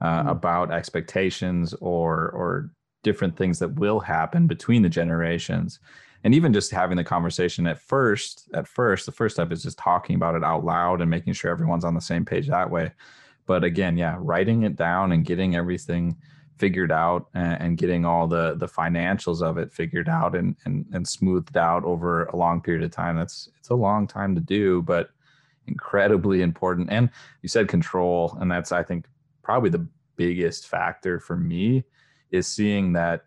uh, 0.00 0.20
mm-hmm. 0.20 0.28
about 0.28 0.72
expectations 0.72 1.74
or 1.74 2.30
or 2.30 2.70
different 3.02 3.36
things 3.36 3.58
that 3.60 3.74
will 3.74 4.00
happen 4.00 4.46
between 4.46 4.82
the 4.82 4.88
generations. 4.88 5.78
And 6.24 6.34
even 6.34 6.52
just 6.52 6.72
having 6.72 6.96
the 6.96 7.04
conversation 7.04 7.66
at 7.66 7.80
first 7.80 8.48
at 8.54 8.66
first 8.66 9.06
the 9.06 9.12
first 9.12 9.36
step 9.36 9.52
is 9.52 9.62
just 9.62 9.78
talking 9.78 10.16
about 10.16 10.34
it 10.34 10.44
out 10.44 10.64
loud 10.64 11.00
and 11.00 11.10
making 11.10 11.34
sure 11.34 11.50
everyone's 11.50 11.84
on 11.84 11.94
the 11.94 12.00
same 12.00 12.24
page 12.24 12.48
that 12.48 12.70
way. 12.70 12.92
But 13.46 13.64
again 13.64 13.96
yeah 13.96 14.16
writing 14.18 14.64
it 14.64 14.76
down 14.76 15.12
and 15.12 15.24
getting 15.24 15.54
everything 15.54 16.16
figured 16.58 16.92
out 16.92 17.28
and, 17.34 17.60
and 17.60 17.78
getting 17.78 18.04
all 18.04 18.26
the 18.26 18.54
the 18.56 18.66
financials 18.66 19.42
of 19.42 19.58
it 19.58 19.72
figured 19.72 20.08
out 20.08 20.34
and, 20.34 20.56
and 20.64 20.86
and 20.92 21.06
smoothed 21.06 21.56
out 21.56 21.84
over 21.84 22.24
a 22.26 22.36
long 22.36 22.60
period 22.60 22.82
of 22.82 22.90
time 22.90 23.16
that's 23.16 23.48
it's 23.58 23.70
a 23.70 23.74
long 23.74 24.06
time 24.06 24.34
to 24.34 24.40
do 24.40 24.82
but 24.82 25.10
incredibly 25.66 26.42
important 26.42 26.88
and 26.90 27.10
you 27.42 27.48
said 27.48 27.68
control 27.68 28.36
and 28.40 28.50
that's 28.50 28.72
i 28.72 28.82
think 28.82 29.06
probably 29.42 29.70
the 29.70 29.86
biggest 30.16 30.66
factor 30.66 31.20
for 31.20 31.36
me 31.36 31.84
is 32.30 32.46
seeing 32.46 32.92
that 32.92 33.22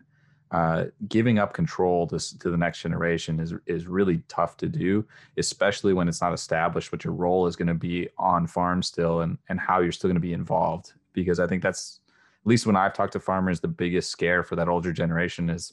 uh, 0.52 0.84
giving 1.08 1.38
up 1.38 1.54
control 1.54 2.06
to, 2.06 2.18
to 2.38 2.50
the 2.50 2.56
next 2.56 2.82
generation 2.82 3.40
is 3.40 3.54
is 3.66 3.86
really 3.86 4.22
tough 4.28 4.58
to 4.58 4.68
do, 4.68 5.04
especially 5.38 5.94
when 5.94 6.08
it's 6.08 6.20
not 6.20 6.34
established 6.34 6.92
what 6.92 7.04
your 7.04 7.14
role 7.14 7.46
is 7.46 7.56
going 7.56 7.68
to 7.68 7.74
be 7.74 8.06
on 8.18 8.46
farm 8.46 8.82
still 8.82 9.22
and 9.22 9.38
and 9.48 9.58
how 9.58 9.80
you're 9.80 9.90
still 9.90 10.08
going 10.08 10.14
to 10.14 10.20
be 10.20 10.34
involved. 10.34 10.92
Because 11.14 11.40
I 11.40 11.46
think 11.46 11.62
that's 11.62 12.00
at 12.42 12.48
least 12.48 12.66
when 12.66 12.76
I've 12.76 12.92
talked 12.92 13.12
to 13.12 13.20
farmers, 13.20 13.60
the 13.60 13.68
biggest 13.68 14.10
scare 14.10 14.42
for 14.42 14.56
that 14.56 14.68
older 14.68 14.92
generation 14.92 15.48
is 15.48 15.72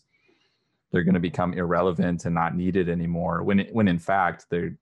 they're 0.92 1.04
going 1.04 1.16
to 1.16 1.20
become 1.20 1.54
irrelevant 1.54 2.26
and 2.26 2.36
not 2.36 2.56
needed 2.56 2.90
anymore. 2.90 3.44
When 3.44 3.60
when 3.72 3.88
in 3.88 4.00
fact 4.00 4.46
they're 4.50 4.78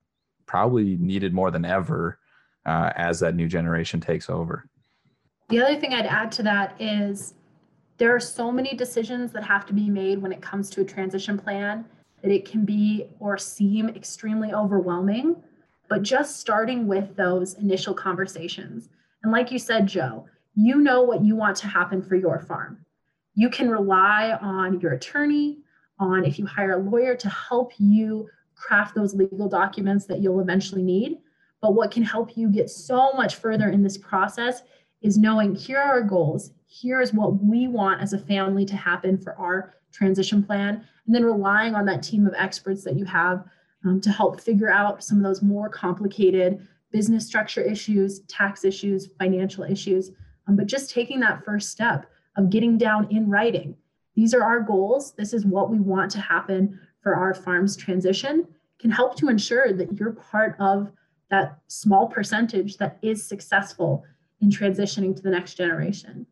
probably 0.46 0.98
needed 0.98 1.34
more 1.34 1.51
than 1.51 1.65
ever 1.65 2.20
uh, 2.65 2.91
as 2.96 3.20
that 3.22 3.36
new 3.36 3.48
generation 3.48 4.00
takes 4.00 4.29
over. 4.29 4.67
The 5.50 5.62
other 5.62 5.79
thing 5.79 5.94
I'd 5.94 6.06
add 6.06 6.32
to 6.34 6.44
that 6.44 6.79
is 6.79 7.34
there 7.98 8.13
are 8.13 8.20
so 8.20 8.51
many 8.51 8.75
decisions 8.75 9.32
that 9.32 9.44
have 9.44 9.65
to 9.67 9.74
be 9.74 9.89
made 9.89 10.22
when 10.22 10.32
it 10.32 10.41
comes 10.41 10.70
to 10.72 10.82
a 10.82 10.86
transition 10.86 11.38
plan 11.38 11.86
that 12.22 12.32
it 12.32 12.46
can 12.46 12.65
be 12.65 13.08
or 13.20 13.38
seem 13.38 13.89
extremely 13.89 14.53
overwhelming. 14.53 15.36
But 15.89 16.03
just 16.03 16.39
starting 16.41 16.86
with 16.86 17.15
those 17.15 17.53
initial 17.56 17.94
conversations. 17.94 18.89
And 19.24 19.32
like 19.32 19.51
you 19.51 19.60
said, 19.60 19.88
Joe, 19.88 20.27
you 20.58 20.82
know 20.82 21.04
what 21.04 21.24
you 21.24 21.36
want 21.36 21.56
to 21.56 21.68
happen 21.68 22.02
for 22.02 22.16
your 22.16 22.40
farm. 22.40 22.84
You 23.36 23.48
can 23.48 23.70
rely 23.70 24.36
on 24.42 24.82
your 24.82 24.94
attorney, 24.94 25.60
on 26.00 26.26
if 26.26 26.40
you 26.40 26.48
hire 26.48 26.80
a 26.80 26.90
lawyer 26.90 27.16
to 27.16 27.30
help 27.30 27.74
you 27.78 28.28
craft 28.56 28.96
those 28.96 29.14
legal 29.14 29.48
documents 29.48 30.08
that 30.08 30.20
you'll 30.20 30.40
eventually 30.40 30.82
need. 30.82 31.20
But 31.62 31.76
what 31.76 31.92
can 31.92 32.02
help 32.02 32.36
you 32.36 32.50
get 32.50 32.72
so 32.72 33.14
much 33.14 33.36
further 33.36 33.70
in 33.70 33.84
this 33.84 34.00
process 34.00 34.64
is 35.04 35.16
knowing 35.16 35.54
here 35.54 35.78
are 35.78 36.00
our 36.00 36.02
goals, 36.02 36.52
here's 36.68 37.14
what 37.14 37.40
we 37.44 37.68
want 37.68 38.02
as 38.02 38.14
a 38.14 38.18
family 38.18 38.66
to 38.66 38.76
happen 38.76 39.16
for 39.16 39.36
our 39.36 39.76
transition 39.92 40.44
plan, 40.44 40.84
and 41.06 41.16
then 41.16 41.24
relying 41.24 41.76
on 41.76 41.86
that 41.86 42.02
team 42.02 42.26
of 42.26 42.34
experts 42.36 42.84
that 42.84 42.98
you 42.98 43.06
have 43.06 43.46
um, 43.86 44.02
to 44.02 44.10
help 44.10 44.42
figure 44.42 44.72
out 44.72 45.04
some 45.04 45.20
of 45.20 45.24
those 45.24 45.44
more 45.44 45.70
complicated 45.70 46.68
business 46.92 47.28
structure 47.28 47.62
issues, 47.62 48.22
tax 48.22 48.66
issues, 48.66 49.10
financial 49.20 49.64
issues. 49.64 50.12
Um, 50.48 50.56
but 50.56 50.68
just 50.68 50.89
taking 50.89 51.20
that 51.22 51.44
first 51.44 51.70
step 51.70 52.06
of 52.36 52.50
getting 52.50 52.77
down 52.77 53.08
in 53.12 53.30
writing. 53.30 53.75
These 54.16 54.34
are 54.34 54.44
our 54.44 54.62
goals. 54.62 55.12
This 55.13 55.34
is 55.34 55.46
what 55.46 55.70
we 55.70 55.80
want 55.80 56.12
to 56.12 56.22
happen 56.22 56.80
for 57.01 57.16
our 57.16 57.34
farm's 57.34 57.75
transition 57.75 58.48
can 58.80 58.92
help 58.92 59.16
to 59.18 59.30
ensure 59.30 59.74
that 59.74 59.98
you're 59.98 60.12
part 60.12 60.56
of 60.60 60.92
that 61.30 61.60
small 61.68 62.08
percentage 62.08 62.77
that 62.77 62.98
is 63.01 63.24
successful 63.24 64.04
in 64.42 64.50
transitioning 64.50 65.16
to 65.16 65.22
the 65.22 65.30
next 65.30 65.56
generation. 65.56 66.25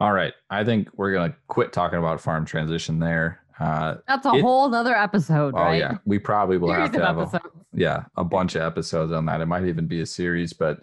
All 0.00 0.12
right. 0.12 0.32
I 0.50 0.64
think 0.64 0.88
we're 0.96 1.12
going 1.12 1.30
to 1.30 1.36
quit 1.46 1.72
talking 1.72 1.98
about 1.98 2.20
farm 2.20 2.44
transition 2.44 2.98
there. 2.98 3.40
Uh, 3.60 3.96
That's 4.08 4.26
a 4.26 4.34
it, 4.34 4.42
whole 4.42 4.74
other 4.74 4.96
episode. 4.96 5.54
Oh, 5.56 5.62
right? 5.62 5.78
yeah. 5.78 5.98
We 6.04 6.18
probably 6.18 6.58
will 6.58 6.72
have 6.72 6.90
to 6.92 7.04
have 7.04 7.18
a, 7.18 7.40
yeah, 7.72 8.04
a 8.16 8.24
bunch 8.24 8.56
of 8.56 8.62
episodes 8.62 9.12
on 9.12 9.26
that. 9.26 9.40
It 9.40 9.46
might 9.46 9.64
even 9.64 9.86
be 9.86 10.00
a 10.00 10.06
series, 10.06 10.52
but 10.52 10.82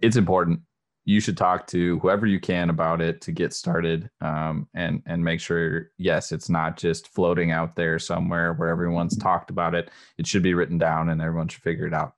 it's 0.00 0.16
important. 0.16 0.60
You 1.04 1.20
should 1.20 1.36
talk 1.36 1.66
to 1.68 1.98
whoever 1.98 2.26
you 2.26 2.40
can 2.40 2.70
about 2.70 3.00
it 3.00 3.20
to 3.22 3.32
get 3.32 3.52
started 3.52 4.10
um, 4.20 4.68
and 4.74 5.02
and 5.06 5.22
make 5.22 5.40
sure 5.40 5.90
yes 5.98 6.32
it's 6.32 6.48
not 6.48 6.76
just 6.76 7.08
floating 7.08 7.50
out 7.50 7.76
there 7.76 7.98
somewhere 7.98 8.54
where 8.54 8.68
everyone's 8.68 9.16
talked 9.16 9.50
about 9.50 9.74
it 9.74 9.90
it 10.16 10.26
should 10.26 10.42
be 10.42 10.54
written 10.54 10.78
down 10.78 11.10
and 11.10 11.20
everyone 11.20 11.48
should 11.48 11.62
figure 11.62 11.86
it 11.86 11.92
out 11.92 12.14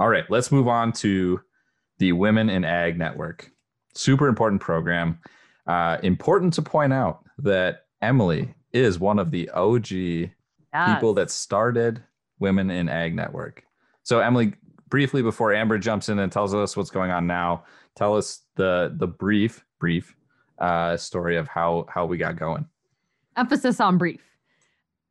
all 0.00 0.08
right 0.08 0.28
let's 0.28 0.50
move 0.50 0.66
on 0.66 0.92
to 0.92 1.40
the 2.00 2.10
Women 2.12 2.50
in 2.50 2.64
Ag 2.64 2.98
Network. 2.98 3.52
Super 3.94 4.26
important 4.26 4.60
program. 4.60 5.20
Uh, 5.66 5.98
important 6.02 6.54
to 6.54 6.62
point 6.62 6.92
out 6.92 7.24
that 7.38 7.84
Emily 8.02 8.52
is 8.72 8.98
one 8.98 9.20
of 9.20 9.30
the 9.30 9.48
OG 9.50 9.90
yes. 9.90 10.30
people 10.86 11.14
that 11.14 11.30
started 11.30 12.02
Women 12.40 12.70
in 12.70 12.88
Ag 12.88 13.14
Network. 13.14 13.62
So, 14.02 14.18
Emily, 14.18 14.54
briefly 14.90 15.22
before 15.22 15.54
Amber 15.54 15.78
jumps 15.78 16.08
in 16.08 16.18
and 16.18 16.30
tells 16.30 16.54
us 16.54 16.76
what's 16.76 16.90
going 16.90 17.10
on 17.10 17.26
now, 17.26 17.64
tell 17.96 18.16
us 18.16 18.42
the 18.56 18.94
the 18.98 19.06
brief 19.06 19.64
brief 19.78 20.14
uh, 20.58 20.96
story 20.96 21.36
of 21.36 21.48
how 21.48 21.86
how 21.88 22.04
we 22.04 22.18
got 22.18 22.36
going. 22.36 22.66
Emphasis 23.36 23.80
on 23.80 23.96
brief. 23.96 24.20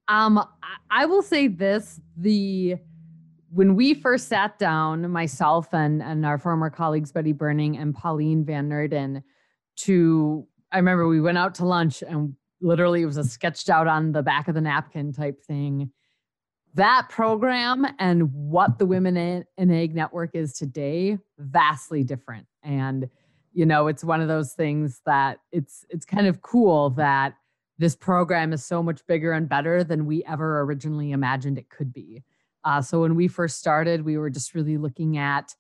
Um, 0.08 0.44
I 0.92 1.06
will 1.06 1.22
say 1.22 1.48
this: 1.48 2.00
the 2.18 2.78
when 3.52 3.76
we 3.76 3.94
first 3.94 4.28
sat 4.28 4.60
down, 4.60 5.10
myself 5.10 5.74
and, 5.74 6.04
and 6.04 6.26
our 6.26 6.38
former 6.38 6.70
colleagues, 6.70 7.12
Betty 7.12 7.34
Berning 7.34 7.80
and 7.80 7.96
Pauline 7.96 8.46
Van 8.46 8.70
Nurden, 8.70 9.24
to, 9.78 10.48
I 10.72 10.78
remember 10.78 11.08
we 11.08 11.22
went 11.22 11.38
out 11.38 11.56
to 11.56 11.66
lunch 11.66 12.04
and 12.04 12.36
literally 12.62 13.02
it 13.02 13.06
was 13.06 13.18
a 13.18 13.24
sketched 13.24 13.70
out 13.70 13.88
on 13.88 14.12
the 14.12 14.22
back 14.22 14.48
of 14.48 14.56
the 14.56 14.62
napkin 14.62 15.14
type 15.14 15.42
thing. 15.44 15.92
That 16.76 17.10
program 17.10 17.86
and 17.98 18.32
what 18.34 18.78
the 18.78 18.86
Women 18.86 19.18
in, 19.18 19.72
Ag 19.72 19.96
Network 19.96 20.36
is 20.36 20.54
today, 20.54 21.18
vastly 21.38 22.04
different. 22.04 22.46
And, 22.64 23.10
you 23.54 23.66
know, 23.66 23.88
it's 23.88 24.04
one 24.04 24.22
of 24.22 24.28
those 24.28 24.54
things 24.54 25.02
that 25.06 25.40
it's 25.52 25.84
it's 25.90 26.06
kind 26.06 26.28
of 26.28 26.42
cool 26.42 26.92
that 26.92 27.34
this 27.80 27.96
program 27.96 28.54
is 28.54 28.64
so 28.64 28.84
much 28.84 29.06
bigger 29.08 29.32
and 29.32 29.50
better 29.50 29.84
than 29.84 30.06
we 30.06 30.24
ever 30.26 30.62
originally 30.62 31.12
imagined 31.12 31.58
it 31.58 31.70
could 31.70 31.92
be. 31.92 32.24
Uh, 32.64 32.82
so 32.82 33.02
when 33.02 33.16
we 33.16 33.28
first 33.28 33.58
started, 33.58 34.04
we 34.04 34.18
were 34.18 34.30
just 34.30 34.54
really 34.54 34.78
looking 34.78 35.18
at, 35.18 35.56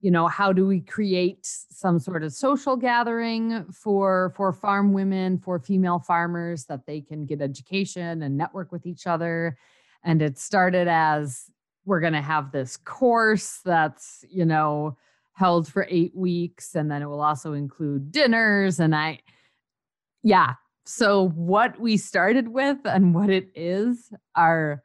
you 0.00 0.10
know, 0.10 0.26
how 0.26 0.52
do 0.52 0.66
we 0.66 0.80
create 0.80 1.40
some 1.42 1.98
sort 1.98 2.24
of 2.24 2.32
social 2.32 2.74
gathering 2.74 3.64
for 3.70 4.32
for 4.34 4.52
farm 4.52 4.92
women, 4.92 5.38
for 5.38 5.58
female 5.58 5.98
farmers, 6.00 6.64
that 6.64 6.86
they 6.86 7.00
can 7.00 7.26
get 7.26 7.40
education 7.40 8.22
and 8.22 8.36
network 8.36 8.72
with 8.72 8.86
each 8.86 9.06
other. 9.06 9.56
And 10.04 10.22
it 10.22 10.38
started 10.38 10.88
as 10.88 11.50
we're 11.84 12.00
going 12.00 12.12
to 12.12 12.20
have 12.20 12.52
this 12.52 12.76
course 12.76 13.60
that's, 13.64 14.24
you 14.30 14.44
know, 14.44 14.96
held 15.32 15.68
for 15.68 15.86
eight 15.88 16.14
weeks, 16.16 16.74
and 16.74 16.90
then 16.90 17.02
it 17.02 17.06
will 17.06 17.22
also 17.22 17.52
include 17.52 18.10
dinners. 18.10 18.80
And 18.80 18.94
I, 18.94 19.20
yeah. 20.22 20.54
So 20.84 21.28
what 21.30 21.78
we 21.78 21.96
started 21.96 22.48
with 22.48 22.78
and 22.84 23.14
what 23.14 23.30
it 23.30 23.48
is 23.54 24.10
are 24.34 24.82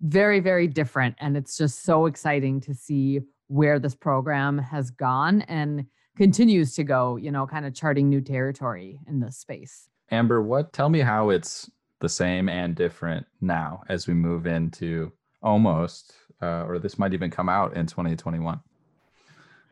very, 0.00 0.40
very 0.40 0.66
different. 0.66 1.16
And 1.20 1.36
it's 1.36 1.56
just 1.56 1.84
so 1.84 2.06
exciting 2.06 2.60
to 2.62 2.74
see 2.74 3.20
where 3.48 3.78
this 3.78 3.94
program 3.94 4.58
has 4.58 4.90
gone 4.90 5.42
and 5.42 5.84
continues 6.16 6.74
to 6.76 6.84
go, 6.84 7.16
you 7.16 7.30
know, 7.30 7.46
kind 7.46 7.66
of 7.66 7.74
charting 7.74 8.08
new 8.08 8.20
territory 8.20 8.98
in 9.06 9.20
this 9.20 9.36
space. 9.36 9.88
Amber, 10.10 10.40
what 10.40 10.72
tell 10.72 10.88
me 10.88 11.00
how 11.00 11.30
it's 11.30 11.70
the 12.00 12.08
same 12.08 12.48
and 12.48 12.74
different 12.74 13.26
now 13.40 13.82
as 13.88 14.06
we 14.06 14.14
move 14.14 14.46
into 14.46 15.12
almost, 15.42 16.14
uh, 16.42 16.64
or 16.66 16.78
this 16.78 16.98
might 16.98 17.14
even 17.14 17.30
come 17.30 17.48
out 17.48 17.76
in 17.76 17.86
2021. 17.86 18.60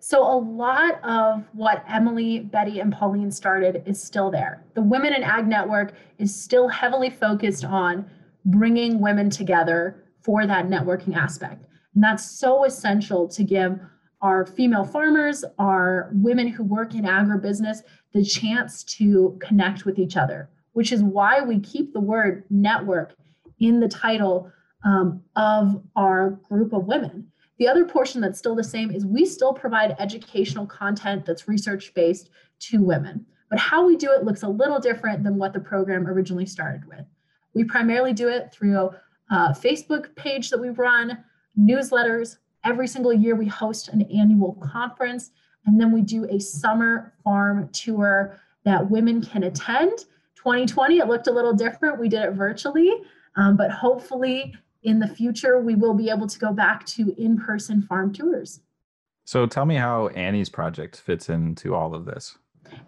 So, 0.00 0.22
a 0.22 0.38
lot 0.38 1.02
of 1.02 1.44
what 1.54 1.84
Emily, 1.88 2.38
Betty, 2.38 2.78
and 2.78 2.92
Pauline 2.92 3.32
started 3.32 3.82
is 3.84 4.00
still 4.00 4.30
there. 4.30 4.64
The 4.74 4.82
Women 4.82 5.12
in 5.12 5.24
Ag 5.24 5.48
Network 5.48 5.92
is 6.18 6.32
still 6.32 6.68
heavily 6.68 7.10
focused 7.10 7.64
on 7.64 8.08
bringing 8.44 9.00
women 9.00 9.28
together 9.28 10.04
for 10.22 10.46
that 10.46 10.68
networking 10.68 11.16
aspect. 11.16 11.64
And 11.94 12.02
that's 12.04 12.24
so 12.24 12.64
essential 12.64 13.26
to 13.28 13.42
give 13.42 13.80
our 14.20 14.46
female 14.46 14.84
farmers, 14.84 15.44
our 15.58 16.10
women 16.12 16.46
who 16.48 16.62
work 16.62 16.94
in 16.94 17.04
agribusiness, 17.04 17.78
the 18.12 18.24
chance 18.24 18.84
to 18.84 19.38
connect 19.40 19.84
with 19.84 19.98
each 19.98 20.16
other, 20.16 20.48
which 20.72 20.92
is 20.92 21.02
why 21.02 21.40
we 21.40 21.58
keep 21.60 21.92
the 21.92 22.00
word 22.00 22.44
network 22.50 23.14
in 23.60 23.80
the 23.80 23.88
title 23.88 24.50
um, 24.84 25.22
of 25.36 25.82
our 25.96 26.30
group 26.48 26.72
of 26.72 26.86
women. 26.86 27.26
The 27.58 27.66
other 27.66 27.84
portion 27.84 28.20
that's 28.20 28.38
still 28.38 28.54
the 28.54 28.62
same 28.62 28.90
is 28.90 29.04
we 29.04 29.24
still 29.24 29.52
provide 29.52 29.96
educational 29.98 30.66
content 30.66 31.26
that's 31.26 31.48
research 31.48 31.92
based 31.94 32.30
to 32.60 32.82
women. 32.82 33.26
But 33.50 33.58
how 33.58 33.84
we 33.86 33.96
do 33.96 34.12
it 34.12 34.24
looks 34.24 34.42
a 34.42 34.48
little 34.48 34.78
different 34.78 35.24
than 35.24 35.38
what 35.38 35.52
the 35.52 35.60
program 35.60 36.06
originally 36.06 36.46
started 36.46 36.86
with. 36.86 37.04
We 37.54 37.64
primarily 37.64 38.12
do 38.12 38.28
it 38.28 38.52
through 38.52 38.90
uh, 39.30 39.52
Facebook 39.52 40.14
page 40.14 40.50
that 40.50 40.60
we 40.60 40.68
run, 40.70 41.24
newsletters. 41.58 42.36
Every 42.64 42.86
single 42.86 43.12
year, 43.12 43.34
we 43.34 43.46
host 43.46 43.88
an 43.88 44.02
annual 44.02 44.54
conference, 44.62 45.30
and 45.66 45.80
then 45.80 45.92
we 45.92 46.02
do 46.02 46.24
a 46.24 46.38
summer 46.38 47.14
farm 47.24 47.68
tour 47.70 48.38
that 48.64 48.90
women 48.90 49.22
can 49.22 49.44
attend. 49.44 50.04
2020, 50.38 50.98
it 50.98 51.06
looked 51.06 51.26
a 51.26 51.32
little 51.32 51.52
different. 51.52 51.98
We 52.00 52.08
did 52.08 52.22
it 52.22 52.32
virtually, 52.32 52.92
um, 53.36 53.56
but 53.56 53.70
hopefully 53.70 54.54
in 54.82 54.98
the 54.98 55.08
future, 55.08 55.60
we 55.60 55.74
will 55.74 55.94
be 55.94 56.08
able 56.08 56.26
to 56.26 56.38
go 56.38 56.52
back 56.52 56.86
to 56.86 57.14
in 57.18 57.36
person 57.36 57.82
farm 57.82 58.12
tours. 58.12 58.60
So 59.24 59.46
tell 59.46 59.66
me 59.66 59.74
how 59.74 60.08
Annie's 60.08 60.48
project 60.48 61.00
fits 61.00 61.28
into 61.28 61.74
all 61.74 61.94
of 61.94 62.04
this. 62.04 62.38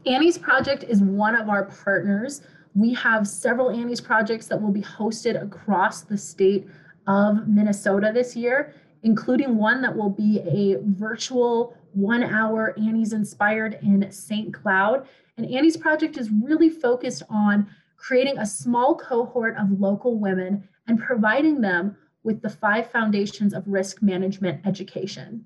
Annie's 0.07 0.39
project 0.39 0.85
is 0.85 1.01
one 1.03 1.35
of 1.35 1.49
our 1.49 1.65
partners 1.65 2.43
we 2.75 2.95
have 2.95 3.27
several 3.27 3.71
Annie's 3.71 4.01
projects 4.01 4.47
that 4.47 4.61
will 4.61 4.71
be 4.71 4.83
hosted 4.83 5.41
across 5.41 6.03
the 6.03 6.17
state 6.17 6.69
of 7.07 7.49
Minnesota 7.49 8.13
this 8.15 8.37
year, 8.37 8.75
including 9.03 9.57
one 9.57 9.83
that 9.83 9.95
will 9.95 10.11
be 10.11 10.41
a 10.41 10.79
virtual 10.85 11.77
one 11.93 12.23
hour 12.23 12.75
Annie's 12.79 13.13
inspired 13.13 13.79
in 13.83 14.11
St. 14.11 14.53
Cloud. 14.53 15.07
And 15.37 15.51
Annie's 15.51 15.77
project 15.77 16.17
is 16.17 16.31
really 16.31 16.69
focused 16.69 17.23
on 17.31 17.69
creating 17.97 18.39
a 18.39 18.47
small 18.47 18.97
cohort 18.97 19.57
of 19.59 19.81
local 19.81 20.19
women 20.19 20.69
and 20.87 20.99
providing 20.99 21.61
them 21.61 21.97
with 22.23 22.43
the 22.43 22.49
five 22.49 22.91
foundations 22.91 23.55
of 23.55 23.67
risk 23.67 24.03
management 24.03 24.67
education. 24.67 25.45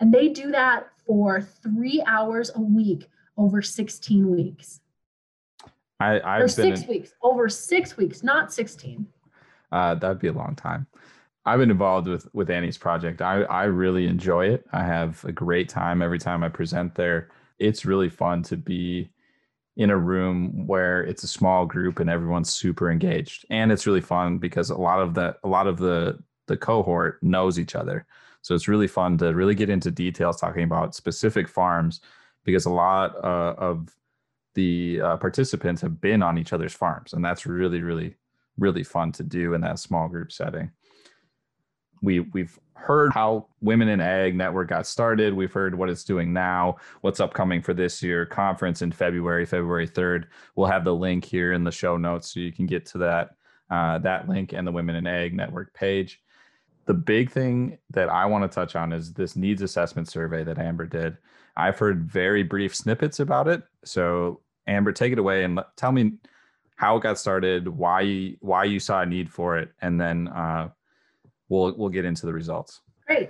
And 0.00 0.12
they 0.12 0.28
do 0.28 0.50
that 0.50 0.88
for 1.06 1.40
three 1.40 2.02
hours 2.06 2.50
a 2.54 2.60
week 2.60 3.08
over 3.36 3.62
16 3.62 4.30
weeks. 4.30 4.80
I, 6.00 6.20
I've 6.20 6.42
or 6.42 6.48
six 6.48 6.82
in, 6.82 6.88
weeks, 6.88 7.12
over 7.22 7.48
six 7.48 7.96
weeks, 7.96 8.22
not 8.22 8.52
16. 8.52 9.06
Uh, 9.70 9.94
that'd 9.94 10.18
be 10.18 10.28
a 10.28 10.32
long 10.32 10.56
time. 10.56 10.86
I've 11.44 11.58
been 11.58 11.70
involved 11.70 12.06
with 12.08 12.28
with 12.34 12.50
Annie's 12.50 12.78
project. 12.78 13.22
I 13.22 13.42
I 13.42 13.64
really 13.64 14.06
enjoy 14.06 14.48
it. 14.48 14.66
I 14.72 14.84
have 14.84 15.24
a 15.24 15.32
great 15.32 15.68
time 15.68 16.02
every 16.02 16.18
time 16.18 16.44
I 16.44 16.48
present 16.48 16.94
there. 16.94 17.30
It's 17.58 17.84
really 17.84 18.08
fun 18.08 18.42
to 18.44 18.56
be 18.56 19.10
in 19.76 19.90
a 19.90 19.96
room 19.96 20.66
where 20.66 21.02
it's 21.02 21.22
a 21.22 21.28
small 21.28 21.64
group 21.64 22.00
and 22.00 22.10
everyone's 22.10 22.50
super 22.50 22.90
engaged. 22.90 23.46
And 23.50 23.72
it's 23.72 23.86
really 23.86 24.00
fun 24.00 24.38
because 24.38 24.70
a 24.70 24.76
lot 24.76 25.00
of 25.00 25.14
the 25.14 25.36
a 25.44 25.48
lot 25.48 25.66
of 25.66 25.78
the 25.78 26.18
the 26.46 26.56
cohort 26.56 27.22
knows 27.22 27.58
each 27.58 27.74
other. 27.74 28.06
So 28.42 28.54
it's 28.54 28.68
really 28.68 28.88
fun 28.88 29.18
to 29.18 29.34
really 29.34 29.54
get 29.54 29.70
into 29.70 29.90
details 29.90 30.40
talking 30.40 30.64
about 30.64 30.94
specific 30.94 31.48
farms 31.48 32.00
because 32.44 32.66
a 32.66 32.70
lot 32.70 33.14
uh, 33.22 33.54
of 33.58 33.94
the 34.54 35.00
uh, 35.00 35.16
participants 35.18 35.80
have 35.82 36.00
been 36.00 36.22
on 36.22 36.38
each 36.38 36.52
other's 36.52 36.72
farms, 36.72 37.12
and 37.12 37.24
that's 37.24 37.46
really, 37.46 37.82
really, 37.82 38.16
really 38.58 38.82
fun 38.82 39.12
to 39.12 39.22
do 39.22 39.54
in 39.54 39.60
that 39.60 39.78
small 39.78 40.08
group 40.08 40.32
setting. 40.32 40.70
We 42.02 42.20
we've 42.20 42.58
heard 42.74 43.12
how 43.12 43.46
Women 43.60 43.88
in 43.88 44.00
Ag 44.00 44.34
Network 44.34 44.68
got 44.68 44.86
started. 44.86 45.34
We've 45.34 45.52
heard 45.52 45.74
what 45.74 45.90
it's 45.90 46.04
doing 46.04 46.32
now, 46.32 46.76
what's 47.02 47.20
upcoming 47.20 47.62
for 47.62 47.74
this 47.74 48.02
year 48.02 48.24
conference 48.24 48.82
in 48.82 48.90
February, 48.90 49.44
February 49.44 49.86
3rd. 49.86 50.24
We'll 50.56 50.66
have 50.66 50.84
the 50.84 50.94
link 50.94 51.24
here 51.24 51.52
in 51.52 51.62
the 51.62 51.70
show 51.70 51.96
notes 51.96 52.32
so 52.32 52.40
you 52.40 52.52
can 52.52 52.66
get 52.66 52.86
to 52.86 52.98
that 52.98 53.30
uh, 53.70 53.98
that 53.98 54.28
link 54.28 54.52
and 54.52 54.66
the 54.66 54.72
Women 54.72 54.96
in 54.96 55.06
Ag 55.06 55.34
Network 55.34 55.74
page. 55.74 56.20
The 56.86 56.94
big 56.94 57.30
thing 57.30 57.78
that 57.90 58.08
I 58.08 58.26
want 58.26 58.50
to 58.50 58.54
touch 58.54 58.74
on 58.74 58.92
is 58.92 59.12
this 59.12 59.36
needs 59.36 59.62
assessment 59.62 60.08
survey 60.08 60.42
that 60.44 60.58
Amber 60.58 60.86
did. 60.86 61.18
I've 61.56 61.78
heard 61.78 62.10
very 62.10 62.42
brief 62.42 62.74
snippets 62.74 63.20
about 63.20 63.46
it. 63.46 63.62
So 63.84 64.40
Amber, 64.66 64.92
take 64.92 65.12
it 65.12 65.18
away 65.18 65.44
and 65.44 65.60
tell 65.76 65.92
me 65.92 66.14
how 66.76 66.96
it 66.96 67.02
got 67.02 67.18
started, 67.18 67.68
why 67.68 68.34
why 68.40 68.64
you 68.64 68.80
saw 68.80 69.02
a 69.02 69.06
need 69.06 69.30
for 69.30 69.58
it, 69.58 69.70
and 69.82 70.00
then 70.00 70.28
uh, 70.28 70.70
we'll 71.50 71.74
we'll 71.76 71.90
get 71.90 72.06
into 72.06 72.24
the 72.24 72.32
results. 72.32 72.80
Great. 73.06 73.28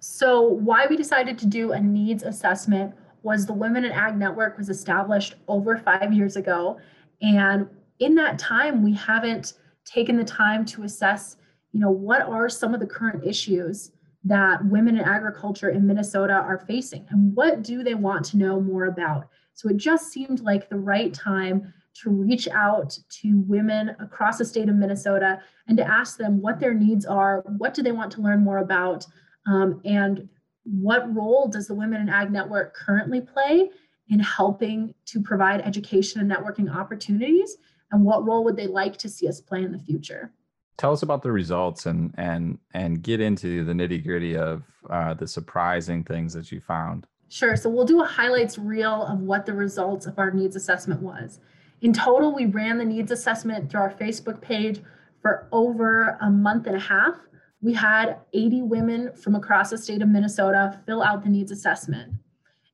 So 0.00 0.42
why 0.42 0.86
we 0.88 0.96
decided 0.96 1.38
to 1.38 1.46
do 1.46 1.72
a 1.72 1.80
needs 1.80 2.22
assessment 2.22 2.94
was 3.22 3.44
the 3.44 3.52
Women 3.52 3.84
in 3.84 3.92
Ag 3.92 4.16
Network 4.16 4.56
was 4.56 4.70
established 4.70 5.34
over 5.48 5.76
five 5.76 6.14
years 6.14 6.36
ago, 6.36 6.78
and 7.20 7.68
in 7.98 8.14
that 8.14 8.38
time 8.38 8.82
we 8.82 8.94
haven't 8.94 9.54
taken 9.84 10.16
the 10.16 10.24
time 10.24 10.64
to 10.66 10.84
assess, 10.84 11.36
you 11.72 11.80
know, 11.80 11.90
what 11.90 12.22
are 12.22 12.48
some 12.48 12.72
of 12.72 12.80
the 12.80 12.86
current 12.86 13.24
issues 13.24 13.92
that 14.24 14.64
women 14.66 14.96
in 14.98 15.04
agriculture 15.04 15.70
in 15.70 15.86
Minnesota 15.86 16.32
are 16.32 16.58
facing 16.58 17.06
and 17.10 17.34
what 17.36 17.62
do 17.62 17.84
they 17.84 17.94
want 17.94 18.24
to 18.24 18.36
know 18.36 18.60
more 18.60 18.86
about. 18.86 19.28
So 19.54 19.68
it 19.68 19.76
just 19.76 20.12
seemed 20.12 20.40
like 20.40 20.68
the 20.68 20.78
right 20.78 21.14
time 21.14 21.72
to 22.02 22.10
reach 22.10 22.48
out 22.48 22.98
to 23.08 23.40
women 23.46 23.96
across 24.00 24.38
the 24.38 24.44
state 24.44 24.68
of 24.68 24.74
Minnesota 24.74 25.40
and 25.68 25.76
to 25.78 25.84
ask 25.84 26.18
them 26.18 26.40
what 26.40 26.60
their 26.60 26.74
needs 26.74 27.06
are, 27.06 27.42
what 27.58 27.74
do 27.74 27.82
they 27.82 27.92
want 27.92 28.12
to 28.12 28.20
learn 28.20 28.42
more 28.42 28.58
about, 28.58 29.06
um, 29.46 29.80
and 29.84 30.28
what 30.64 31.14
role 31.14 31.48
does 31.48 31.68
the 31.68 31.74
Women 31.74 32.00
in 32.00 32.08
Ag 32.08 32.30
Network 32.32 32.74
currently 32.74 33.20
play 33.20 33.70
in 34.08 34.18
helping 34.20 34.94
to 35.06 35.22
provide 35.22 35.60
education 35.62 36.20
and 36.20 36.30
networking 36.30 36.74
opportunities, 36.74 37.56
and 37.92 38.04
what 38.04 38.24
role 38.24 38.44
would 38.44 38.56
they 38.56 38.66
like 38.66 38.96
to 38.98 39.08
see 39.08 39.28
us 39.28 39.40
play 39.40 39.62
in 39.62 39.72
the 39.72 39.78
future? 39.78 40.32
Tell 40.76 40.92
us 40.92 41.02
about 41.02 41.22
the 41.22 41.32
results 41.32 41.86
and 41.86 42.12
and 42.18 42.58
and 42.74 43.02
get 43.02 43.20
into 43.20 43.64
the 43.64 43.72
nitty 43.72 44.04
gritty 44.04 44.36
of 44.36 44.62
uh, 44.90 45.14
the 45.14 45.26
surprising 45.26 46.04
things 46.04 46.34
that 46.34 46.52
you 46.52 46.60
found. 46.60 47.06
Sure. 47.28 47.56
So 47.56 47.70
we'll 47.70 47.86
do 47.86 48.02
a 48.02 48.06
highlights 48.06 48.58
reel 48.58 49.04
of 49.04 49.20
what 49.20 49.46
the 49.46 49.54
results 49.54 50.06
of 50.06 50.18
our 50.18 50.30
needs 50.30 50.54
assessment 50.54 51.00
was. 51.00 51.40
In 51.82 51.92
total, 51.92 52.34
we 52.34 52.46
ran 52.46 52.78
the 52.78 52.84
needs 52.84 53.12
assessment 53.12 53.70
through 53.70 53.80
our 53.80 53.92
Facebook 53.92 54.40
page 54.40 54.82
for 55.20 55.48
over 55.52 56.16
a 56.20 56.30
month 56.30 56.66
and 56.66 56.76
a 56.76 56.80
half. 56.80 57.16
We 57.60 57.74
had 57.74 58.18
80 58.32 58.62
women 58.62 59.12
from 59.14 59.34
across 59.34 59.70
the 59.70 59.78
state 59.78 60.02
of 60.02 60.08
Minnesota 60.08 60.80
fill 60.86 61.02
out 61.02 61.22
the 61.22 61.28
needs 61.28 61.50
assessment. 61.50 62.14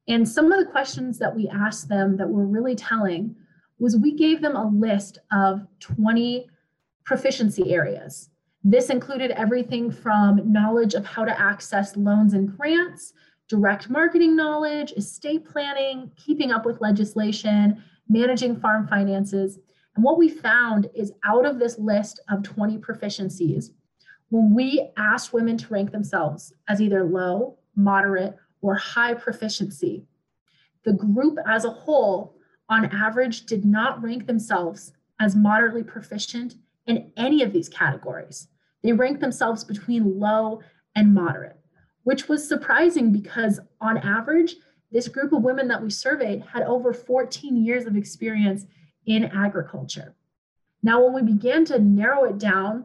And 0.08 0.28
some 0.28 0.52
of 0.52 0.58
the 0.58 0.70
questions 0.70 1.18
that 1.18 1.34
we 1.34 1.48
asked 1.48 1.88
them 1.88 2.16
that 2.16 2.28
were 2.28 2.46
really 2.46 2.74
telling 2.74 3.34
was 3.78 3.96
we 3.96 4.12
gave 4.12 4.40
them 4.40 4.56
a 4.56 4.68
list 4.68 5.18
of 5.32 5.66
20 5.80 6.48
proficiency 7.04 7.72
areas. 7.72 8.30
This 8.64 8.90
included 8.90 9.32
everything 9.32 9.90
from 9.90 10.52
knowledge 10.52 10.94
of 10.94 11.04
how 11.04 11.24
to 11.24 11.40
access 11.40 11.96
loans 11.96 12.34
and 12.34 12.56
grants, 12.56 13.12
direct 13.48 13.90
marketing 13.90 14.36
knowledge, 14.36 14.92
estate 14.92 15.44
planning, 15.44 16.10
keeping 16.16 16.52
up 16.52 16.64
with 16.64 16.80
legislation, 16.80 17.82
managing 18.12 18.60
farm 18.60 18.86
finances. 18.86 19.58
And 19.94 20.04
what 20.04 20.18
we 20.18 20.28
found 20.28 20.88
is 20.94 21.12
out 21.24 21.46
of 21.46 21.58
this 21.58 21.78
list 21.78 22.20
of 22.28 22.42
20 22.42 22.78
proficiencies, 22.78 23.70
when 24.30 24.54
we 24.54 24.90
asked 24.96 25.32
women 25.32 25.56
to 25.58 25.72
rank 25.72 25.90
themselves 25.90 26.54
as 26.68 26.80
either 26.80 27.04
low, 27.04 27.58
moderate, 27.76 28.36
or 28.60 28.74
high 28.76 29.14
proficiency, 29.14 30.06
the 30.84 30.92
group 30.92 31.38
as 31.46 31.64
a 31.64 31.70
whole, 31.70 32.36
on 32.68 32.86
average, 32.86 33.44
did 33.46 33.64
not 33.64 34.02
rank 34.02 34.26
themselves 34.26 34.92
as 35.20 35.36
moderately 35.36 35.82
proficient 35.82 36.54
in 36.86 37.12
any 37.16 37.42
of 37.42 37.52
these 37.52 37.68
categories. 37.68 38.48
They 38.82 38.92
ranked 38.92 39.20
themselves 39.20 39.64
between 39.64 40.18
low 40.18 40.60
and 40.96 41.14
moderate, 41.14 41.58
which 42.04 42.28
was 42.28 42.46
surprising 42.46 43.12
because, 43.12 43.60
on 43.80 43.98
average, 43.98 44.56
this 44.92 45.08
group 45.08 45.32
of 45.32 45.42
women 45.42 45.68
that 45.68 45.82
we 45.82 45.90
surveyed 45.90 46.42
had 46.52 46.62
over 46.62 46.92
14 46.92 47.56
years 47.64 47.86
of 47.86 47.96
experience 47.96 48.66
in 49.06 49.24
agriculture. 49.24 50.14
Now, 50.82 51.02
when 51.02 51.14
we 51.14 51.32
began 51.32 51.64
to 51.66 51.78
narrow 51.78 52.24
it 52.24 52.38
down 52.38 52.84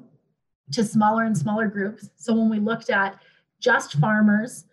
to 0.71 0.83
smaller 0.83 1.23
and 1.23 1.37
smaller 1.37 1.67
groups, 1.67 2.09
so 2.15 2.33
when 2.33 2.49
we 2.49 2.59
looked 2.59 2.89
at 2.89 3.19
just 3.59 3.93
farmers, 3.95 4.65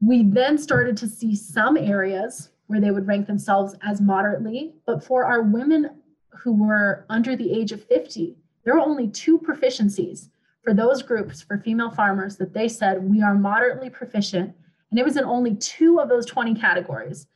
we 0.00 0.22
then 0.22 0.56
started 0.56 0.96
to 0.98 1.08
see 1.08 1.34
some 1.34 1.76
areas 1.76 2.50
where 2.66 2.80
they 2.80 2.90
would 2.90 3.06
rank 3.06 3.26
themselves 3.26 3.74
as 3.82 4.00
moderately, 4.00 4.74
but 4.86 5.02
for 5.02 5.24
our 5.24 5.42
women 5.42 5.90
who 6.28 6.52
were 6.52 7.04
under 7.08 7.34
the 7.34 7.52
age 7.52 7.72
of 7.72 7.84
50, 7.84 8.36
there 8.64 8.74
were 8.74 8.80
only 8.80 9.08
two 9.08 9.38
proficiencies 9.38 10.28
for 10.62 10.74
those 10.74 11.02
groups 11.02 11.42
for 11.42 11.58
female 11.58 11.90
farmers 11.90 12.36
that 12.36 12.52
they 12.52 12.68
said 12.68 13.02
we 13.02 13.22
are 13.22 13.34
moderately 13.34 13.90
proficient 13.90 14.54
and 14.90 14.98
it 14.98 15.04
was 15.04 15.16
in 15.16 15.24
only 15.24 15.54
two 15.56 16.00
of 16.00 16.08
those 16.08 16.26
20 16.26 16.54
categories. 16.54 17.26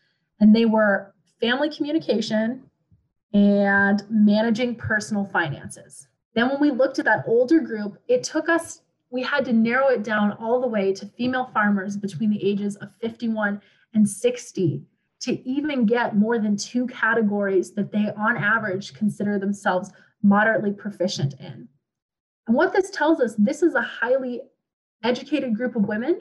And 0.41 0.55
they 0.55 0.65
were 0.65 1.15
family 1.41 1.71
communication 1.71 2.63
and 3.33 4.03
managing 4.11 4.75
personal 4.75 5.25
finances. 5.25 6.09
Then, 6.35 6.49
when 6.49 6.61
we 6.61 6.71
looked 6.71 6.99
at 6.99 7.05
that 7.05 7.25
older 7.27 7.61
group, 7.61 7.99
it 8.09 8.25
took 8.25 8.49
us, 8.49 8.83
we 9.11 9.23
had 9.23 9.45
to 9.45 9.53
narrow 9.53 9.89
it 9.89 10.03
down 10.03 10.33
all 10.33 10.61
the 10.61 10.67
way 10.67 10.93
to 10.93 11.07
female 11.07 11.51
farmers 11.55 11.97
between 11.97 12.31
the 12.31 12.45
ages 12.45 12.77
of 12.77 12.95
51 13.01 13.61
and 13.95 14.09
60 14.09 14.83
to 15.21 15.49
even 15.49 15.87
get 15.87 16.17
more 16.17 16.39
than 16.39 16.57
two 16.57 16.87
categories 16.89 17.73
that 17.75 17.93
they, 17.93 18.11
on 18.17 18.37
average, 18.37 18.95
consider 18.95 19.39
themselves 19.39 19.93
moderately 20.23 20.73
proficient 20.73 21.35
in. 21.41 21.69
And 22.47 22.57
what 22.57 22.73
this 22.73 22.91
tells 22.91 23.21
us, 23.21 23.35
this 23.39 23.63
is 23.63 23.75
a 23.75 23.81
highly 23.81 24.43
educated 25.03 25.57
group 25.57 25.77
of 25.77 25.85
women 25.85 26.21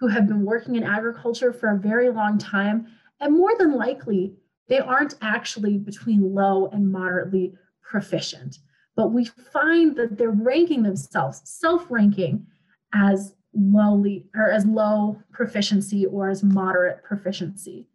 who 0.00 0.08
have 0.08 0.26
been 0.26 0.44
working 0.44 0.76
in 0.76 0.82
agriculture 0.82 1.52
for 1.52 1.70
a 1.70 1.78
very 1.78 2.08
long 2.08 2.38
time. 2.38 2.86
And 3.20 3.36
more 3.36 3.56
than 3.58 3.76
likely, 3.76 4.34
they 4.68 4.78
aren't 4.78 5.14
actually 5.20 5.76
between 5.76 6.34
low 6.34 6.68
and 6.68 6.90
moderately 6.90 7.52
proficient. 7.82 8.58
But 8.96 9.12
we 9.12 9.26
find 9.26 9.94
that 9.96 10.16
they're 10.16 10.30
ranking 10.30 10.82
themselves, 10.82 11.42
self 11.44 11.90
ranking 11.90 12.46
as 12.94 13.34
lowly 13.52 14.26
or 14.34 14.50
as 14.50 14.64
low 14.64 15.20
proficiency 15.32 16.06
or 16.06 16.30
as 16.30 16.42
moderate 16.42 17.02
proficiency. 17.04 17.86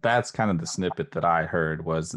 That's 0.00 0.30
kind 0.30 0.50
of 0.50 0.60
the 0.60 0.66
snippet 0.66 1.10
that 1.12 1.24
I 1.24 1.44
heard 1.44 1.84
was 1.84 2.16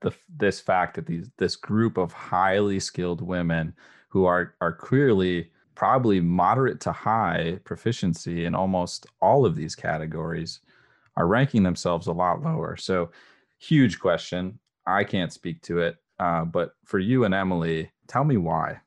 the 0.00 0.12
this 0.34 0.60
fact 0.60 0.96
that 0.96 1.06
these 1.06 1.30
this 1.38 1.56
group 1.56 1.96
of 1.98 2.12
highly 2.12 2.80
skilled 2.80 3.20
women 3.20 3.74
who 4.08 4.24
are 4.24 4.54
are 4.60 4.72
clearly 4.72 5.50
probably 5.80 6.20
moderate 6.20 6.78
to 6.78 6.92
high 6.92 7.58
proficiency 7.64 8.44
in 8.44 8.54
almost 8.54 9.06
all 9.22 9.46
of 9.46 9.56
these 9.56 9.74
categories 9.74 10.60
are 11.16 11.26
ranking 11.26 11.62
themselves 11.62 12.06
a 12.06 12.12
lot 12.12 12.42
lower. 12.42 12.76
So, 12.76 13.12
huge 13.56 13.98
question. 13.98 14.58
I 14.86 15.04
can't 15.04 15.32
speak 15.32 15.62
to 15.62 15.78
it. 15.78 15.96
Uh, 16.18 16.44
but 16.44 16.74
for 16.84 16.98
you 16.98 17.24
and 17.24 17.32
Emily, 17.32 17.90
tell 18.08 18.24
me 18.24 18.36
why. 18.36 18.80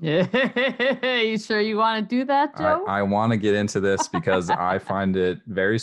Yeah, 0.00 1.20
you 1.20 1.38
sure 1.38 1.60
you 1.60 1.76
want 1.76 2.10
to 2.10 2.16
do 2.16 2.24
that, 2.24 2.58
Joe? 2.58 2.84
I, 2.88 2.98
I 2.98 3.02
want 3.02 3.30
to 3.30 3.36
get 3.36 3.54
into 3.54 3.78
this 3.78 4.08
because 4.08 4.50
I 4.70 4.80
find 4.80 5.16
it 5.16 5.38
very 5.46 5.78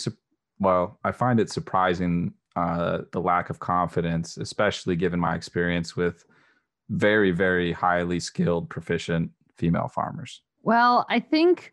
well. 0.60 0.98
I 1.04 1.12
find 1.12 1.40
it 1.40 1.48
surprising 1.48 2.34
uh, 2.54 2.98
the 3.12 3.20
lack 3.22 3.48
of 3.48 3.60
confidence, 3.60 4.36
especially 4.36 4.94
given 4.94 5.20
my 5.20 5.34
experience 5.34 5.96
with 5.96 6.26
very, 6.90 7.30
very 7.30 7.72
highly 7.72 8.20
skilled, 8.20 8.68
proficient 8.68 9.30
female 9.58 9.88
farmers? 9.88 10.42
Well, 10.62 11.06
I 11.10 11.20
think, 11.20 11.72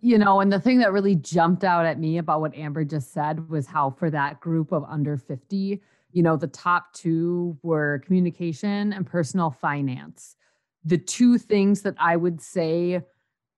you 0.00 0.18
know, 0.18 0.40
and 0.40 0.52
the 0.52 0.60
thing 0.60 0.78
that 0.78 0.92
really 0.92 1.14
jumped 1.14 1.64
out 1.64 1.86
at 1.86 1.98
me 1.98 2.18
about 2.18 2.40
what 2.40 2.54
Amber 2.54 2.84
just 2.84 3.12
said 3.12 3.48
was 3.48 3.66
how 3.66 3.90
for 3.90 4.10
that 4.10 4.40
group 4.40 4.72
of 4.72 4.84
under 4.84 5.16
50, 5.16 5.82
you 6.12 6.22
know, 6.22 6.36
the 6.36 6.46
top 6.46 6.92
two 6.92 7.58
were 7.62 8.00
communication 8.04 8.92
and 8.92 9.06
personal 9.06 9.50
finance. 9.50 10.36
The 10.84 10.98
two 10.98 11.36
things 11.38 11.82
that 11.82 11.94
I 11.98 12.16
would 12.16 12.40
say 12.40 13.02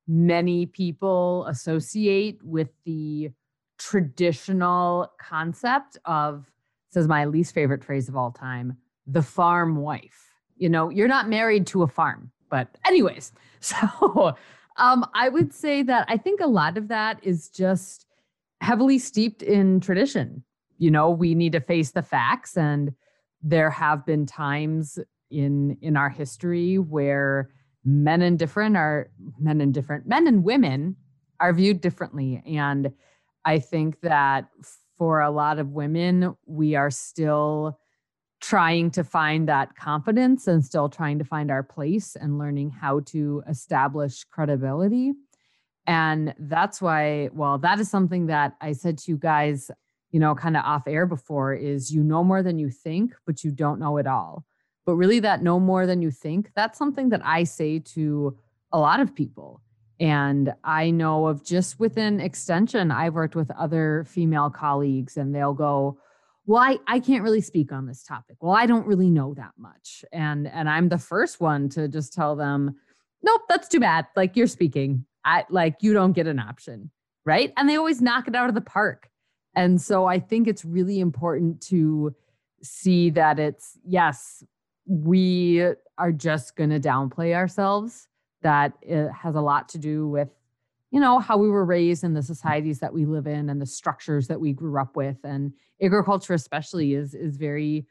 many 0.09 0.67
people 0.67 1.45
associate 1.47 2.43
with 2.43 2.71
the 2.85 3.31
traditional 3.79 5.13
concept 5.21 5.99
of, 6.05 6.51
says 6.91 7.07
my 7.07 7.27
least 7.27 7.55
favorite 7.55 7.85
phrase 7.85 8.09
of 8.09 8.17
all 8.17 8.33
time, 8.33 8.77
the 9.07 9.23
farm 9.23 9.77
wife. 9.77 10.33
You 10.57 10.69
know, 10.69 10.89
you're 10.89 11.07
not 11.07 11.29
married 11.29 11.67
to 11.69 11.83
a 11.83 11.87
farm. 11.87 12.33
But, 12.51 12.69
anyways, 12.87 13.33
so 13.61 14.35
um, 14.77 15.07
I 15.15 15.29
would 15.29 15.53
say 15.53 15.83
that 15.83 16.07
I 16.09 16.17
think 16.17 16.41
a 16.41 16.47
lot 16.47 16.79
of 16.79 16.89
that 16.89 17.19
is 17.23 17.49
just 17.49 18.07
heavily 18.61 18.99
steeped 18.99 19.43
in 19.43 19.81
tradition. 19.81 20.45
you 20.79 20.91
know, 20.91 21.11
we 21.11 21.35
need 21.35 21.53
to 21.53 21.61
face 21.61 21.91
the 21.91 22.03
facts 22.03 22.57
and 22.57 22.95
there 23.43 23.71
have 23.71 24.05
been 24.07 24.27
times 24.27 24.99
in 25.31 25.77
in 25.83 25.97
our 25.97 26.09
history 26.09 26.79
where 26.79 27.51
men 27.85 28.23
and 28.23 28.39
different 28.39 28.77
are 28.77 29.11
men 29.39 29.61
and 29.61 29.75
different 29.75 30.07
men 30.07 30.27
and 30.27 30.43
women 30.45 30.97
are 31.41 31.53
viewed 31.53 31.81
differently 31.81 32.43
and 32.47 32.91
i 33.45 33.59
think 33.59 34.01
that 34.01 34.49
for 34.97 35.21
a 35.21 35.31
lot 35.31 35.59
of 35.59 35.73
women 35.73 36.35
we 36.47 36.75
are 36.75 36.91
still 36.91 37.79
trying 38.41 38.91
to 38.93 39.03
find 39.03 39.49
that 39.49 39.75
confidence 39.75 40.47
and 40.47 40.65
still 40.65 40.89
trying 40.89 41.19
to 41.19 41.25
find 41.25 41.51
our 41.51 41.63
place 41.63 42.17
and 42.17 42.39
learning 42.39 42.71
how 42.71 43.01
to 43.01 43.43
establish 43.49 44.25
credibility. 44.25 45.13
And 45.87 46.35
that's 46.39 46.81
why 46.81 47.31
well 47.33 47.59
that 47.59 47.81
is 47.81 47.91
something 47.91 48.27
that 48.27 48.55
i 48.61 48.73
said 48.73 48.99
to 48.99 49.11
you 49.11 49.17
guys 49.17 49.71
you 50.11 50.21
know 50.21 50.35
kind 50.35 50.57
of 50.57 50.65
off 50.65 50.87
air 50.87 51.07
before 51.07 51.55
is 51.55 51.91
you 51.91 52.05
know 52.05 52.23
more 52.23 52.43
than 52.43 52.59
you 52.59 52.71
think 52.71 53.15
but 53.27 53.43
you 53.43 53.51
don't 53.51 53.81
know 53.81 53.97
it 53.97 54.07
all. 54.07 54.45
But 54.87 54.95
really 54.95 55.21
that 55.21 55.43
know 55.43 55.61
more 55.61 55.87
than 55.87 56.01
you 56.01 56.11
think 56.11 56.51
that's 56.55 56.79
something 56.79 57.09
that 57.09 57.23
i 57.25 57.45
say 57.45 57.81
to 57.81 58.37
a 58.71 58.79
lot 58.79 59.01
of 59.01 59.15
people. 59.15 59.63
And 59.99 60.55
i 60.63 60.91
know 60.91 61.27
of 61.27 61.43
just 61.43 61.81
within 61.81 62.21
extension 62.21 62.93
i've 62.93 63.15
worked 63.15 63.35
with 63.35 63.51
other 63.53 64.05
female 64.07 64.51
colleagues 64.51 65.17
and 65.17 65.35
they'll 65.35 65.55
go 65.55 65.99
well 66.49 66.61
I, 66.61 66.79
I 66.89 66.99
can't 66.99 67.23
really 67.23 67.41
speak 67.41 67.71
on 67.71 67.87
this 67.87 68.03
topic. 68.03 68.37
Well 68.41 68.55
i 68.55 68.67
don't 68.67 68.87
really 68.87 69.11
know 69.11 69.35
that 69.35 69.53
much. 69.57 70.05
And 70.13 70.49
and 70.49 70.69
i'm 70.69 70.89
the 70.89 70.99
first 70.99 71.41
one 71.41 71.69
to 71.71 71.87
just 71.87 72.13
tell 72.13 72.35
them 72.35 72.75
nope 73.23 73.43
that's 73.49 73.69
too 73.69 73.81
bad. 73.81 74.07
Like 74.17 74.37
you're 74.37 74.49
speaking. 74.49 75.05
I 75.25 75.45
like 75.51 75.77
you 75.81 75.93
don't 75.93 76.13
get 76.13 76.27
an 76.27 76.41
option. 76.41 76.91
Right? 77.25 77.53
And 77.57 77.69
they 77.69 77.77
always 77.77 78.01
knock 78.01 78.27
it 78.27 78.35
out 78.35 78.49
of 78.49 78.57
the 78.57 78.61
park. 78.61 79.09
And 79.55 79.81
so 79.81 80.07
i 80.07 80.19
think 80.19 80.49
it's 80.49 80.65
really 80.65 80.99
important 80.99 81.61
to 81.69 82.17
see 82.63 83.11
that 83.11 83.39
it's 83.39 83.79
yes 83.85 84.43
we 84.89 85.63
are 85.99 86.13
just 86.13 86.57
going 86.57 86.71
to 86.71 86.81
downplay 86.81 87.35
ourselves. 87.35 88.09
That 88.43 88.73
it 88.83 89.11
has 89.11 89.35
a 89.35 89.41
lot 89.41 89.69
to 89.71 89.79
do 89.79 90.09
with 90.09 90.29
you 90.91 91.01
know 91.01 91.19
how 91.19 91.37
we 91.37 91.49
were 91.49 91.65
raised 91.65 92.05
in 92.05 92.15
the 92.15 92.23
societies 92.23 92.81
that 92.81 92.93
we 92.93 93.05
live 93.05 93.27
in 93.27 93.51
and 93.51 93.61
the 93.61 93.67
structures 93.67 94.29
that 94.29 94.41
we 94.41 94.53
grew 94.53 94.81
up 94.81 94.97
with. 94.97 95.19
And 95.25 95.53
agriculture 95.83 96.35
especially 96.35 96.95
is 96.95 97.15
is 97.15 97.37
very 97.37 97.87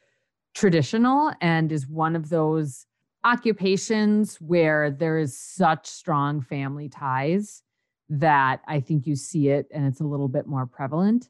traditional 0.55 1.31
and 1.41 1.71
is 1.71 1.88
one 1.88 2.15
of 2.15 2.29
those 2.29 2.86
occupations 3.23 4.38
where 4.38 4.89
there 4.89 5.17
is 5.17 5.38
such 5.38 5.86
strong 5.86 6.41
family 6.41 6.88
ties 6.88 7.62
that 8.10 8.62
i 8.67 8.79
think 8.79 9.05
you 9.05 9.15
see 9.15 9.49
it 9.49 9.67
and 9.71 9.86
it's 9.86 9.99
a 9.99 10.05
little 10.05 10.29
bit 10.29 10.47
more 10.47 10.65
prevalent. 10.65 11.29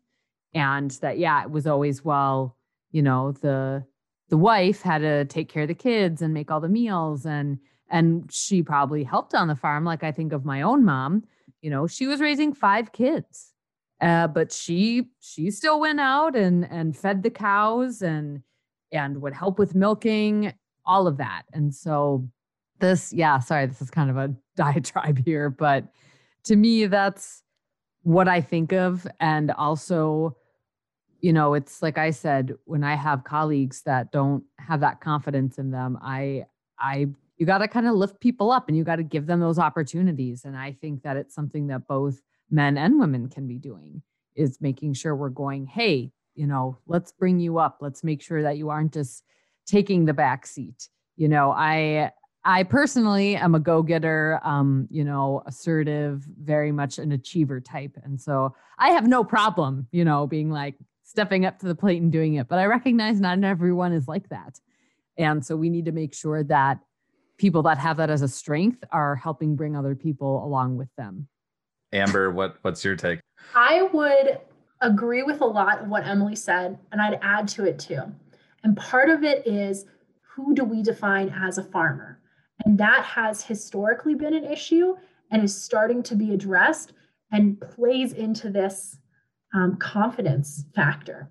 And 0.54 0.90
that 1.02 1.20
yeah 1.20 1.44
it 1.44 1.52
was 1.52 1.68
always 1.68 2.06
well 2.06 2.56
you 2.92 3.02
know 3.02 3.34
the 3.34 3.84
the 4.30 4.38
wife 4.38 4.82
had 4.82 5.00
to 5.00 5.26
take 5.26 5.50
care 5.50 5.64
of 5.64 5.68
the 5.68 5.74
kids 5.74 6.22
and 6.22 6.34
make 6.34 6.50
all 6.50 6.62
the 6.62 6.70
meals 6.70 7.26
and 7.26 7.60
and 7.90 8.30
she 8.32 8.62
probably 8.64 9.04
helped 9.04 9.34
on 9.34 9.48
the 9.50 9.56
farm. 9.56 9.84
Like 9.84 10.04
i 10.04 10.14
think 10.14 10.32
of 10.32 10.46
my 10.46 10.62
own 10.62 10.86
mom 10.86 11.24
you 11.62 11.70
know 11.70 11.88
she 11.88 12.08
was 12.08 12.20
raising 12.20 12.54
five 12.54 12.92
kids 12.92 13.54
uh, 14.00 14.28
but 14.28 14.52
she 14.52 15.08
she 15.20 15.50
still 15.50 15.80
went 15.80 16.00
out 16.00 16.36
and 16.36 16.66
and 16.70 16.96
fed 16.96 17.24
the 17.24 17.30
cows 17.30 18.02
and 18.02 18.42
and 18.92 19.22
would 19.22 19.34
help 19.34 19.60
with 19.60 19.76
milking 19.76 20.54
all 20.86 21.08
of 21.08 21.18
that. 21.18 21.44
And 21.54 21.74
so 21.74 22.28
this 22.80 23.12
yeah 23.12 23.40
sorry 23.40 23.66
this 23.66 23.82
is 23.82 23.90
kind 23.90 24.10
of 24.10 24.18
a 24.18 24.34
diatribe 24.56 25.18
here 25.26 25.50
but 25.50 25.86
to 26.44 26.56
me 26.56 26.86
that's 26.86 27.44
what 28.04 28.28
i 28.28 28.40
think 28.40 28.72
of. 28.72 29.08
And 29.20 29.52
also 29.52 30.36
you 31.20 31.34
know, 31.34 31.56
it's 31.56 31.82
like 31.82 31.98
I 31.98 32.12
said, 32.12 32.54
when 32.66 32.84
I 32.84 32.94
have 32.94 33.24
colleagues 33.24 33.82
that 33.82 34.12
don't 34.12 34.44
have 34.60 34.82
that 34.82 35.02
confidence 35.02 35.58
in 35.58 35.72
them, 35.72 35.98
I, 36.00 36.46
I, 36.78 37.08
you 37.38 37.46
got 37.46 37.60
to 37.60 37.68
kind 37.68 37.88
of 37.88 37.96
lift 37.96 38.20
people 38.20 38.52
up 38.52 38.68
and 38.68 38.78
you 38.78 38.84
got 38.84 38.98
to 38.98 39.04
give 39.04 39.28
them 39.28 39.40
those 39.40 39.60
opportunities. 39.60 40.44
And 40.46 40.58
I 40.58 40.72
think 40.72 41.04
that 41.04 41.18
it's 41.18 41.36
something 41.36 41.68
that 41.68 41.88
both 41.88 42.22
men 42.50 42.78
and 42.78 43.00
women 43.00 43.30
can 43.30 43.48
be 43.48 43.58
doing 43.58 44.02
is 44.36 44.60
making 44.62 44.94
sure 44.94 45.16
we're 45.16 45.30
going, 45.30 45.66
hey, 45.66 46.12
you 46.36 46.48
know, 46.48 46.78
let's 46.88 47.12
bring 47.12 47.40
you 47.40 47.58
up. 47.58 47.78
Let's 47.82 48.04
make 48.04 48.22
sure 48.22 48.42
that 48.44 48.58
you 48.58 48.70
aren't 48.70 48.94
just 48.94 49.24
taking 49.66 50.06
the 50.06 50.14
back 50.14 50.46
seat. 50.46 50.90
You 51.16 51.28
know, 51.28 51.52
I, 51.52 52.12
I 52.46 52.64
personally 52.64 53.36
am 53.36 53.56
a 53.56 53.60
go-getter, 53.60 54.40
um, 54.44 54.88
you 54.90 55.04
know, 55.04 55.44
assertive, 55.46 56.26
very 56.42 56.72
much 56.72 56.98
an 57.00 57.12
achiever 57.12 57.60
type. 57.60 57.98
And 58.04 58.22
so 58.22 58.56
I 58.78 58.90
have 58.92 59.08
no 59.08 59.24
problem, 59.24 59.88
you 59.92 60.06
know, 60.06 60.28
being 60.28 60.50
like, 60.52 60.76
stepping 61.04 61.46
up 61.46 61.58
to 61.58 61.66
the 61.66 61.74
plate 61.74 62.02
and 62.02 62.12
doing 62.12 62.36
it. 62.36 62.50
But 62.50 62.60
I 62.60 62.66
recognize 62.66 63.22
not 63.22 63.42
everyone 63.42 63.94
is 63.94 64.10
like 64.10 64.28
that. 64.28 64.60
And 65.18 65.44
so 65.44 65.56
we 65.56 65.70
need 65.70 65.86
to 65.86 65.94
make 65.94 66.14
sure 66.14 66.44
that 66.44 66.80
people 67.38 67.64
that 67.64 67.78
have 67.78 67.98
that 67.98 68.10
as 68.10 68.22
a 68.22 68.28
strength 68.28 68.84
are 68.92 69.16
helping 69.16 69.56
bring 69.56 69.76
other 69.76 69.96
people 69.96 70.44
along 70.44 70.78
with 70.78 70.90
them. 70.98 71.28
Amber, 71.94 72.32
what 72.32 72.58
what's 72.62 72.84
your 72.84 72.96
take? 72.96 73.20
I 73.56 73.84
would 73.94 74.40
agree 74.82 75.24
with 75.24 75.42
a 75.42 75.46
lot 75.46 75.82
of 75.82 75.88
what 75.88 76.06
Emily 76.06 76.36
said, 76.36 76.78
and 76.92 77.02
I'd 77.02 77.20
add 77.22 77.48
to 77.50 77.66
it 77.66 77.80
too. 77.80 78.02
And 78.64 78.76
part 78.76 79.10
of 79.10 79.24
it 79.24 79.48
is 79.48 79.86
who 80.36 80.54
do 80.54 80.64
we 80.64 80.84
define 80.84 81.30
as 81.30 81.58
a 81.58 81.64
farmer? 81.64 82.20
And 82.66 82.78
that 82.80 83.04
has 83.04 83.44
historically 83.44 84.16
been 84.16 84.34
an 84.34 84.44
issue 84.44 84.96
and 85.32 85.44
is 85.44 85.60
starting 85.60 86.04
to 86.04 86.16
be 86.16 86.34
addressed 86.34 86.94
and 87.32 87.60
plays 87.60 88.14
into 88.14 88.50
this 88.50 88.98
um, 89.54 89.78
confidence 89.78 90.66
factor. 90.76 91.30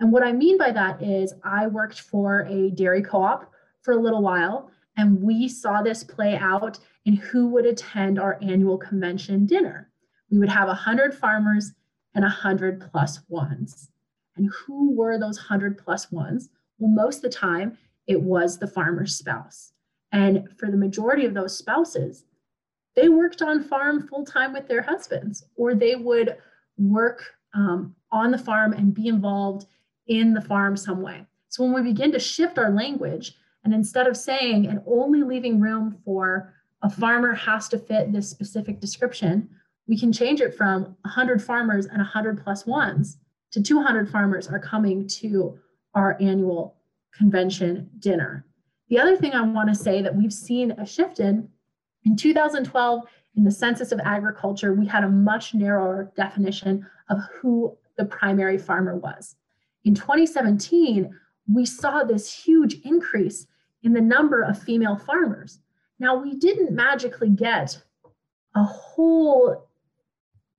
And 0.00 0.12
what 0.12 0.24
I 0.24 0.32
mean 0.32 0.58
by 0.58 0.72
that 0.72 1.02
is, 1.02 1.34
I 1.44 1.66
worked 1.66 2.00
for 2.00 2.40
a 2.40 2.70
dairy 2.70 3.02
co 3.02 3.22
op 3.22 3.52
for 3.82 3.92
a 3.92 4.00
little 4.00 4.22
while, 4.22 4.70
and 4.96 5.22
we 5.22 5.48
saw 5.48 5.82
this 5.82 6.04
play 6.04 6.36
out 6.36 6.78
in 7.04 7.16
who 7.16 7.48
would 7.48 7.66
attend 7.66 8.18
our 8.18 8.38
annual 8.42 8.78
convention 8.78 9.46
dinner. 9.46 9.90
We 10.30 10.38
would 10.38 10.48
have 10.48 10.68
100 10.68 11.14
farmers 11.14 11.72
and 12.14 12.22
100 12.22 12.80
plus 12.90 13.20
ones. 13.28 13.90
And 14.36 14.50
who 14.50 14.92
were 14.92 15.18
those 15.18 15.38
100 15.38 15.78
plus 15.78 16.10
ones? 16.10 16.48
Well, 16.78 16.90
most 16.90 17.16
of 17.16 17.22
the 17.22 17.28
time, 17.30 17.78
it 18.06 18.20
was 18.20 18.58
the 18.58 18.66
farmer's 18.66 19.16
spouse. 19.16 19.72
And 20.12 20.48
for 20.58 20.70
the 20.70 20.76
majority 20.76 21.24
of 21.24 21.34
those 21.34 21.56
spouses, 21.56 22.24
they 22.94 23.08
worked 23.08 23.42
on 23.42 23.64
farm 23.64 24.06
full 24.06 24.24
time 24.24 24.52
with 24.52 24.68
their 24.68 24.82
husbands, 24.82 25.44
or 25.56 25.74
they 25.74 25.96
would 25.96 26.36
work 26.78 27.24
um, 27.54 27.94
on 28.12 28.30
the 28.30 28.38
farm 28.38 28.72
and 28.72 28.94
be 28.94 29.08
involved 29.08 29.66
in 30.06 30.34
the 30.34 30.40
farm 30.40 30.76
some 30.76 31.02
way. 31.02 31.26
So 31.48 31.64
when 31.64 31.72
we 31.72 31.82
begin 31.82 32.12
to 32.12 32.18
shift 32.18 32.58
our 32.58 32.70
language, 32.70 33.36
and 33.64 33.72
instead 33.72 34.06
of 34.06 34.16
saying 34.16 34.66
and 34.66 34.80
only 34.86 35.22
leaving 35.22 35.60
room 35.60 35.98
for 36.04 36.54
a 36.82 36.90
farmer 36.90 37.32
has 37.34 37.68
to 37.68 37.78
fit 37.78 38.12
this 38.12 38.28
specific 38.28 38.80
description, 38.80 39.48
we 39.88 39.98
can 39.98 40.12
change 40.12 40.40
it 40.40 40.54
from 40.54 40.96
100 41.02 41.42
farmers 41.42 41.86
and 41.86 41.98
100 41.98 42.42
plus 42.42 42.66
ones 42.66 43.18
to 43.52 43.62
200 43.62 44.10
farmers 44.10 44.48
are 44.48 44.58
coming 44.58 45.06
to 45.06 45.58
our 45.94 46.16
annual 46.20 46.76
convention 47.16 47.88
dinner. 48.00 48.44
The 48.88 48.98
other 48.98 49.16
thing 49.16 49.32
I 49.32 49.42
want 49.42 49.68
to 49.68 49.74
say 49.74 50.02
that 50.02 50.14
we've 50.14 50.32
seen 50.32 50.72
a 50.72 50.86
shift 50.86 51.20
in 51.20 51.48
in 52.04 52.16
2012 52.16 53.04
in 53.36 53.44
the 53.44 53.50
census 53.50 53.92
of 53.92 54.00
agriculture, 54.00 54.74
we 54.74 54.86
had 54.86 55.04
a 55.04 55.08
much 55.08 55.54
narrower 55.54 56.12
definition 56.16 56.86
of 57.08 57.18
who 57.32 57.76
the 57.96 58.04
primary 58.04 58.58
farmer 58.58 58.96
was. 58.96 59.36
In 59.84 59.94
2017, 59.94 61.10
we 61.52 61.64
saw 61.64 62.04
this 62.04 62.32
huge 62.32 62.74
increase 62.84 63.46
in 63.84 63.92
the 63.92 64.00
number 64.00 64.42
of 64.42 64.60
female 64.60 64.96
farmers. 64.96 65.60
Now, 66.00 66.16
we 66.16 66.34
didn't 66.34 66.72
magically 66.72 67.30
get 67.30 67.80
a 68.56 68.64
whole 68.64 69.68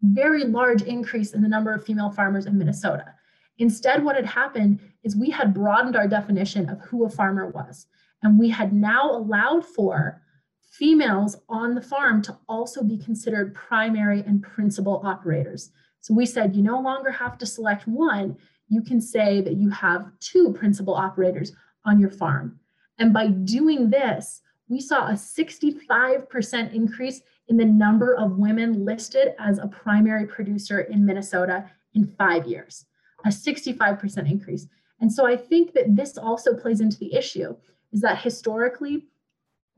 very 0.02 0.46
large 0.46 0.84
increase 0.84 1.34
in 1.34 1.42
the 1.42 1.50
number 1.50 1.74
of 1.74 1.84
female 1.84 2.12
farmers 2.12 2.46
in 2.46 2.58
Minnesota. 2.58 3.14
Instead, 3.58 4.04
what 4.04 4.16
had 4.16 4.26
happened 4.26 4.80
is 5.04 5.16
we 5.16 5.30
had 5.30 5.54
broadened 5.54 5.96
our 5.96 6.08
definition 6.08 6.70
of 6.70 6.80
who 6.82 7.06
a 7.06 7.10
farmer 7.10 7.50
was, 7.50 7.88
and 8.22 8.40
we 8.40 8.50
had 8.50 8.74
now 8.74 9.10
allowed 9.12 9.66
for 9.66 10.22
females 10.62 11.38
on 11.48 11.74
the 11.74 11.82
farm 11.82 12.22
to 12.22 12.38
also 12.48 12.84
be 12.84 12.98
considered 12.98 13.56
primary 13.56 14.22
and 14.22 14.44
principal 14.44 15.02
operators. 15.06 15.72
So 16.02 16.14
we 16.14 16.26
said 16.26 16.56
you 16.56 16.62
no 16.62 16.80
longer 16.80 17.12
have 17.12 17.38
to 17.40 17.46
select 17.46 17.88
one, 17.88 18.38
you 18.68 18.82
can 18.82 19.00
say 19.00 19.42
that 19.42 19.56
you 19.56 19.70
have 19.70 20.12
two 20.20 20.54
principal 20.54 20.94
operators 20.94 21.54
on 21.86 22.00
your 22.00 22.10
farm. 22.10 22.60
And 23.00 23.14
by 23.14 23.28
doing 23.28 23.90
this, 23.90 24.42
we 24.68 24.80
saw 24.80 25.08
a 25.08 25.14
65% 25.14 26.74
increase 26.74 27.22
in 27.48 27.58
the 27.58 27.66
number 27.66 28.16
of 28.16 28.38
women 28.38 28.86
listed 28.86 29.36
as 29.40 29.60
a 29.60 29.68
primary 29.68 30.26
producer 30.26 30.82
in 30.82 31.06
Minnesota 31.06 31.70
in 31.94 32.08
five 32.18 32.48
years, 32.48 32.86
a 33.26 33.30
65% 33.30 34.30
increase. 34.30 34.68
And 35.02 35.12
so 35.12 35.28
I 35.28 35.38
think 35.38 35.74
that 35.74 35.96
this 35.96 36.18
also 36.18 36.56
plays 36.56 36.82
into 36.82 36.98
the 36.98 37.14
issue 37.14 37.56
is 37.92 38.02
that 38.02 38.18
historically, 38.18 39.06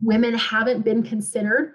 women 0.01 0.33
haven't 0.35 0.83
been 0.83 1.03
considered 1.03 1.73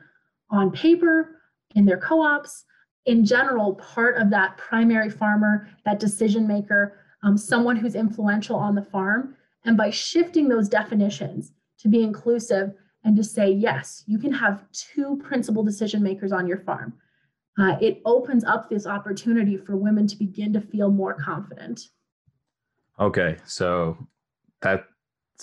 on 0.50 0.70
paper 0.70 1.40
in 1.74 1.84
their 1.84 1.98
co-ops 1.98 2.64
in 3.06 3.24
general 3.24 3.74
part 3.74 4.16
of 4.16 4.30
that 4.30 4.56
primary 4.56 5.10
farmer 5.10 5.68
that 5.84 5.98
decision 5.98 6.46
maker 6.46 6.98
um, 7.24 7.36
someone 7.36 7.76
who's 7.76 7.94
influential 7.94 8.56
on 8.56 8.74
the 8.74 8.82
farm. 8.82 9.36
And 9.64 9.76
by 9.76 9.90
shifting 9.90 10.48
those 10.48 10.68
definitions 10.68 11.52
to 11.78 11.88
be 11.88 12.02
inclusive 12.02 12.74
and 13.04 13.16
to 13.16 13.24
say, 13.24 13.50
yes, 13.50 14.04
you 14.06 14.18
can 14.18 14.32
have 14.32 14.64
two 14.72 15.20
principal 15.24 15.62
decision 15.62 16.02
makers 16.02 16.32
on 16.32 16.46
your 16.46 16.58
farm, 16.58 16.94
uh, 17.58 17.76
it 17.80 18.00
opens 18.04 18.44
up 18.44 18.70
this 18.70 18.86
opportunity 18.86 19.56
for 19.56 19.76
women 19.76 20.06
to 20.06 20.16
begin 20.16 20.52
to 20.52 20.60
feel 20.60 20.90
more 20.90 21.14
confident. 21.14 21.88
Okay, 22.98 23.36
so 23.44 23.96
that's 24.60 24.84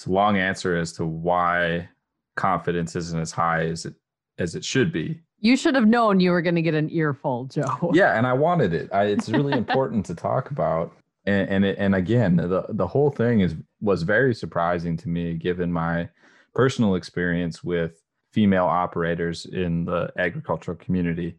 a 0.06 0.10
long 0.10 0.38
answer 0.38 0.76
as 0.78 0.94
to 0.94 1.06
why 1.06 1.88
confidence 2.36 2.96
isn't 2.96 3.20
as 3.20 3.32
high 3.32 3.66
as 3.66 3.86
it 3.86 3.94
as 4.38 4.56
it 4.56 4.64
should 4.64 4.94
be. 4.94 5.22
You 5.42 5.58
should 5.58 5.76
have 5.76 5.88
known 5.88 6.20
you 6.20 6.32
were 6.32 6.42
going 6.42 6.56
to 6.56 6.62
get 6.62 6.74
an 6.74 6.90
earful, 6.90 7.46
Joe. 7.46 7.92
Yeah, 7.94 8.18
and 8.18 8.26
I 8.26 8.34
wanted 8.34 8.74
it. 8.74 8.90
I, 8.94 9.06
it's 9.06 9.30
really 9.30 9.54
important 9.58 10.06
to 10.08 10.16
talk 10.16 10.52
about, 10.52 10.94
and 11.26 11.50
and, 11.50 11.66
it, 11.66 11.78
and 11.78 11.96
again, 11.96 12.38
the 12.38 12.66
the 12.70 12.88
whole 12.88 13.12
thing 13.12 13.42
is 13.42 13.56
was 13.82 14.04
very 14.04 14.34
surprising 14.34 14.98
to 14.98 15.10
me, 15.10 15.34
given 15.36 15.72
my 15.72 16.10
personal 16.54 16.96
experience 16.96 17.64
with 17.64 18.02
female 18.32 18.66
operators 18.66 19.46
in 19.46 19.86
the 19.86 20.12
agricultural 20.18 20.78
community. 20.78 21.36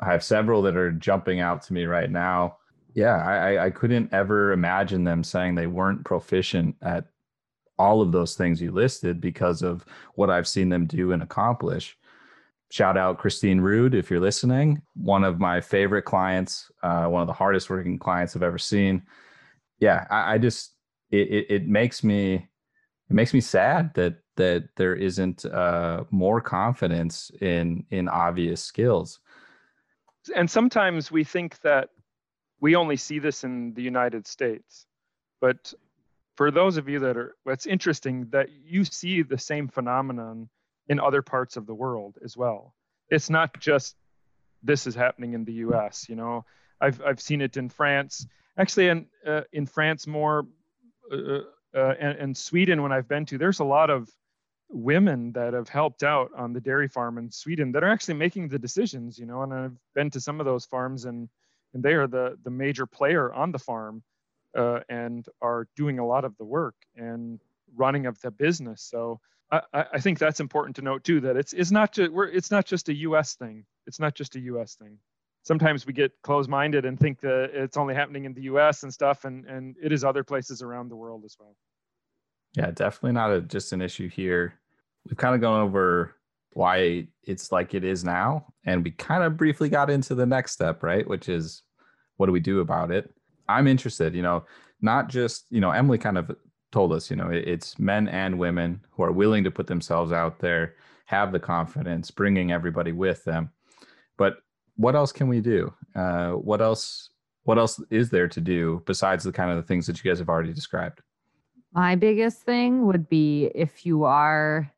I 0.00 0.06
have 0.06 0.24
several 0.24 0.62
that 0.62 0.76
are 0.76 0.90
jumping 0.92 1.40
out 1.40 1.62
to 1.62 1.72
me 1.72 1.84
right 1.84 2.10
now. 2.10 2.56
Yeah, 2.94 3.16
I, 3.16 3.66
I 3.66 3.70
couldn't 3.70 4.12
ever 4.12 4.52
imagine 4.52 5.04
them 5.04 5.24
saying 5.24 5.54
they 5.54 5.66
weren't 5.66 6.04
proficient 6.04 6.76
at 6.82 7.06
all 7.78 8.02
of 8.02 8.12
those 8.12 8.34
things 8.34 8.60
you 8.60 8.70
listed 8.70 9.20
because 9.20 9.62
of 9.62 9.84
what 10.14 10.30
I've 10.30 10.48
seen 10.48 10.68
them 10.68 10.86
do 10.86 11.12
and 11.12 11.22
accomplish. 11.22 11.96
Shout 12.70 12.96
out 12.96 13.18
Christine 13.18 13.60
Rude 13.60 13.94
if 13.94 14.10
you're 14.10 14.20
listening. 14.20 14.82
One 14.94 15.24
of 15.24 15.38
my 15.38 15.60
favorite 15.60 16.02
clients, 16.02 16.70
uh, 16.82 17.06
one 17.06 17.22
of 17.22 17.26
the 17.26 17.32
hardest 17.34 17.70
working 17.70 17.98
clients 17.98 18.34
I've 18.34 18.42
ever 18.42 18.58
seen. 18.58 19.02
Yeah, 19.78 20.06
I, 20.10 20.34
I 20.34 20.38
just 20.38 20.71
it, 21.12 21.28
it, 21.28 21.46
it 21.50 21.68
makes 21.68 22.02
me 22.02 22.34
it 22.34 23.14
makes 23.14 23.32
me 23.32 23.40
sad 23.40 23.94
that 23.94 24.16
that 24.36 24.68
there 24.76 24.94
isn't 24.94 25.44
uh, 25.44 26.04
more 26.10 26.40
confidence 26.40 27.30
in 27.40 27.84
in 27.90 28.08
obvious 28.08 28.62
skills 28.62 29.20
and 30.34 30.50
sometimes 30.50 31.10
we 31.10 31.24
think 31.24 31.60
that 31.60 31.90
we 32.60 32.76
only 32.76 32.96
see 32.96 33.18
this 33.18 33.44
in 33.44 33.74
the 33.74 33.82
United 33.82 34.26
States. 34.26 34.86
But 35.40 35.74
for 36.36 36.50
those 36.50 36.76
of 36.76 36.88
you 36.88 37.00
that 37.00 37.16
are, 37.16 37.34
it's 37.46 37.66
interesting 37.66 38.28
that 38.30 38.48
you 38.50 38.84
see 38.84 39.22
the 39.22 39.38
same 39.38 39.68
phenomenon 39.68 40.48
in 40.88 41.00
other 41.00 41.22
parts 41.22 41.56
of 41.56 41.66
the 41.66 41.74
world 41.74 42.18
as 42.24 42.36
well. 42.36 42.74
It's 43.08 43.28
not 43.28 43.58
just 43.58 43.96
this 44.62 44.86
is 44.86 44.94
happening 44.94 45.34
in 45.34 45.44
the 45.44 45.54
U.S. 45.54 46.06
You 46.08 46.14
know, 46.14 46.44
I've 46.80 47.02
I've 47.04 47.20
seen 47.20 47.40
it 47.40 47.56
in 47.56 47.68
France. 47.68 48.26
Actually, 48.56 48.88
in 48.88 49.06
uh, 49.26 49.42
in 49.52 49.66
France 49.66 50.06
more, 50.06 50.46
uh, 51.12 51.40
uh, 51.74 51.94
and, 51.98 52.18
and 52.18 52.36
Sweden 52.36 52.82
when 52.82 52.92
I've 52.92 53.08
been 53.08 53.26
to, 53.26 53.38
there's 53.38 53.60
a 53.60 53.64
lot 53.64 53.90
of 53.90 54.08
women 54.68 55.32
that 55.32 55.52
have 55.52 55.68
helped 55.68 56.02
out 56.02 56.30
on 56.36 56.52
the 56.52 56.60
dairy 56.60 56.88
farm 56.88 57.18
in 57.18 57.30
Sweden 57.30 57.72
that 57.72 57.84
are 57.84 57.88
actually 57.90 58.14
making 58.14 58.48
the 58.48 58.58
decisions, 58.58 59.18
you 59.18 59.26
know, 59.26 59.42
and 59.42 59.52
I've 59.52 59.76
been 59.94 60.10
to 60.10 60.20
some 60.20 60.40
of 60.40 60.46
those 60.46 60.64
farms 60.64 61.04
and 61.04 61.28
and 61.74 61.82
they 61.82 61.94
are 61.94 62.06
the 62.06 62.38
the 62.44 62.50
major 62.50 62.86
player 62.86 63.32
on 63.32 63.52
the 63.52 63.58
farm 63.58 64.02
uh, 64.56 64.80
and 64.88 65.26
are 65.40 65.68
doing 65.76 65.98
a 65.98 66.06
lot 66.06 66.24
of 66.24 66.36
the 66.36 66.44
work 66.44 66.74
and 66.96 67.40
running 67.74 68.06
of 68.06 68.20
the 68.20 68.30
business. 68.30 68.82
So 68.82 69.20
I, 69.50 69.62
I 69.94 70.00
think 70.00 70.18
that's 70.18 70.40
important 70.40 70.76
to 70.76 70.82
note 70.82 71.04
too 71.04 71.20
that 71.20 71.36
it's 71.36 71.52
it's 71.52 71.70
not 71.70 71.92
just 71.92 72.12
we're 72.12 72.28
it's 72.28 72.50
not 72.50 72.66
just 72.66 72.88
a 72.88 72.94
U.S. 72.94 73.34
thing. 73.34 73.64
It's 73.86 74.00
not 74.00 74.14
just 74.14 74.36
a 74.36 74.40
U.S. 74.40 74.74
thing. 74.74 74.98
Sometimes 75.42 75.86
we 75.86 75.92
get 75.92 76.12
closed-minded 76.22 76.84
and 76.84 76.98
think 76.98 77.20
that 77.20 77.50
it's 77.52 77.76
only 77.76 77.94
happening 77.94 78.24
in 78.24 78.32
the 78.32 78.42
U.S. 78.42 78.84
and 78.84 78.92
stuff, 78.92 79.24
and 79.24 79.44
and 79.46 79.76
it 79.82 79.92
is 79.92 80.04
other 80.04 80.22
places 80.22 80.62
around 80.62 80.88
the 80.88 80.96
world 80.96 81.24
as 81.24 81.36
well. 81.38 81.56
Yeah, 82.54 82.70
definitely 82.70 83.12
not 83.12 83.32
a, 83.32 83.40
just 83.40 83.72
an 83.72 83.80
issue 83.80 84.08
here 84.08 84.60
we've 85.06 85.16
kind 85.16 85.34
of 85.34 85.40
gone 85.40 85.60
over 85.60 86.16
why 86.54 87.06
it's 87.22 87.50
like 87.50 87.74
it 87.74 87.84
is 87.84 88.04
now 88.04 88.44
and 88.66 88.84
we 88.84 88.90
kind 88.90 89.22
of 89.22 89.36
briefly 89.36 89.68
got 89.68 89.90
into 89.90 90.14
the 90.14 90.26
next 90.26 90.52
step 90.52 90.82
right 90.82 91.08
which 91.08 91.28
is 91.28 91.62
what 92.16 92.26
do 92.26 92.32
we 92.32 92.40
do 92.40 92.60
about 92.60 92.90
it 92.90 93.10
i'm 93.48 93.66
interested 93.66 94.14
you 94.14 94.22
know 94.22 94.44
not 94.80 95.08
just 95.08 95.46
you 95.50 95.60
know 95.60 95.70
emily 95.70 95.98
kind 95.98 96.18
of 96.18 96.30
told 96.70 96.92
us 96.92 97.10
you 97.10 97.16
know 97.16 97.28
it's 97.30 97.78
men 97.78 98.08
and 98.08 98.38
women 98.38 98.80
who 98.90 99.02
are 99.02 99.12
willing 99.12 99.44
to 99.44 99.50
put 99.50 99.66
themselves 99.66 100.12
out 100.12 100.38
there 100.38 100.74
have 101.06 101.32
the 101.32 101.40
confidence 101.40 102.10
bringing 102.10 102.52
everybody 102.52 102.92
with 102.92 103.24
them 103.24 103.50
but 104.18 104.36
what 104.82 104.94
else 104.94 105.12
can 105.12 105.28
we 105.28 105.40
do 105.40 105.72
uh, 105.94 106.30
what 106.30 106.60
else 106.60 107.10
what 107.44 107.58
else 107.58 107.80
is 107.90 108.10
there 108.10 108.28
to 108.28 108.40
do 108.40 108.82
besides 108.86 109.24
the 109.24 109.32
kind 109.32 109.50
of 109.50 109.56
the 109.56 109.62
things 109.62 109.86
that 109.86 110.02
you 110.02 110.10
guys 110.10 110.18
have 110.18 110.28
already 110.28 110.52
described 110.52 111.00
my 111.74 111.94
biggest 111.94 112.42
thing 112.42 112.86
would 112.86 113.08
be 113.08 113.50
if 113.54 113.86
you 113.86 114.04
are 114.04 114.70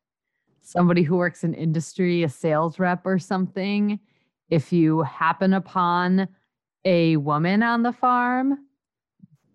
somebody 0.65 1.03
who 1.03 1.15
works 1.15 1.43
in 1.43 1.53
industry, 1.53 2.23
a 2.23 2.29
sales 2.29 2.79
rep 2.79 3.05
or 3.05 3.19
something, 3.19 3.99
if 4.49 4.71
you 4.71 5.01
happen 5.03 5.53
upon 5.53 6.27
a 6.85 7.17
woman 7.17 7.63
on 7.63 7.83
the 7.83 7.91
farm, 7.91 8.59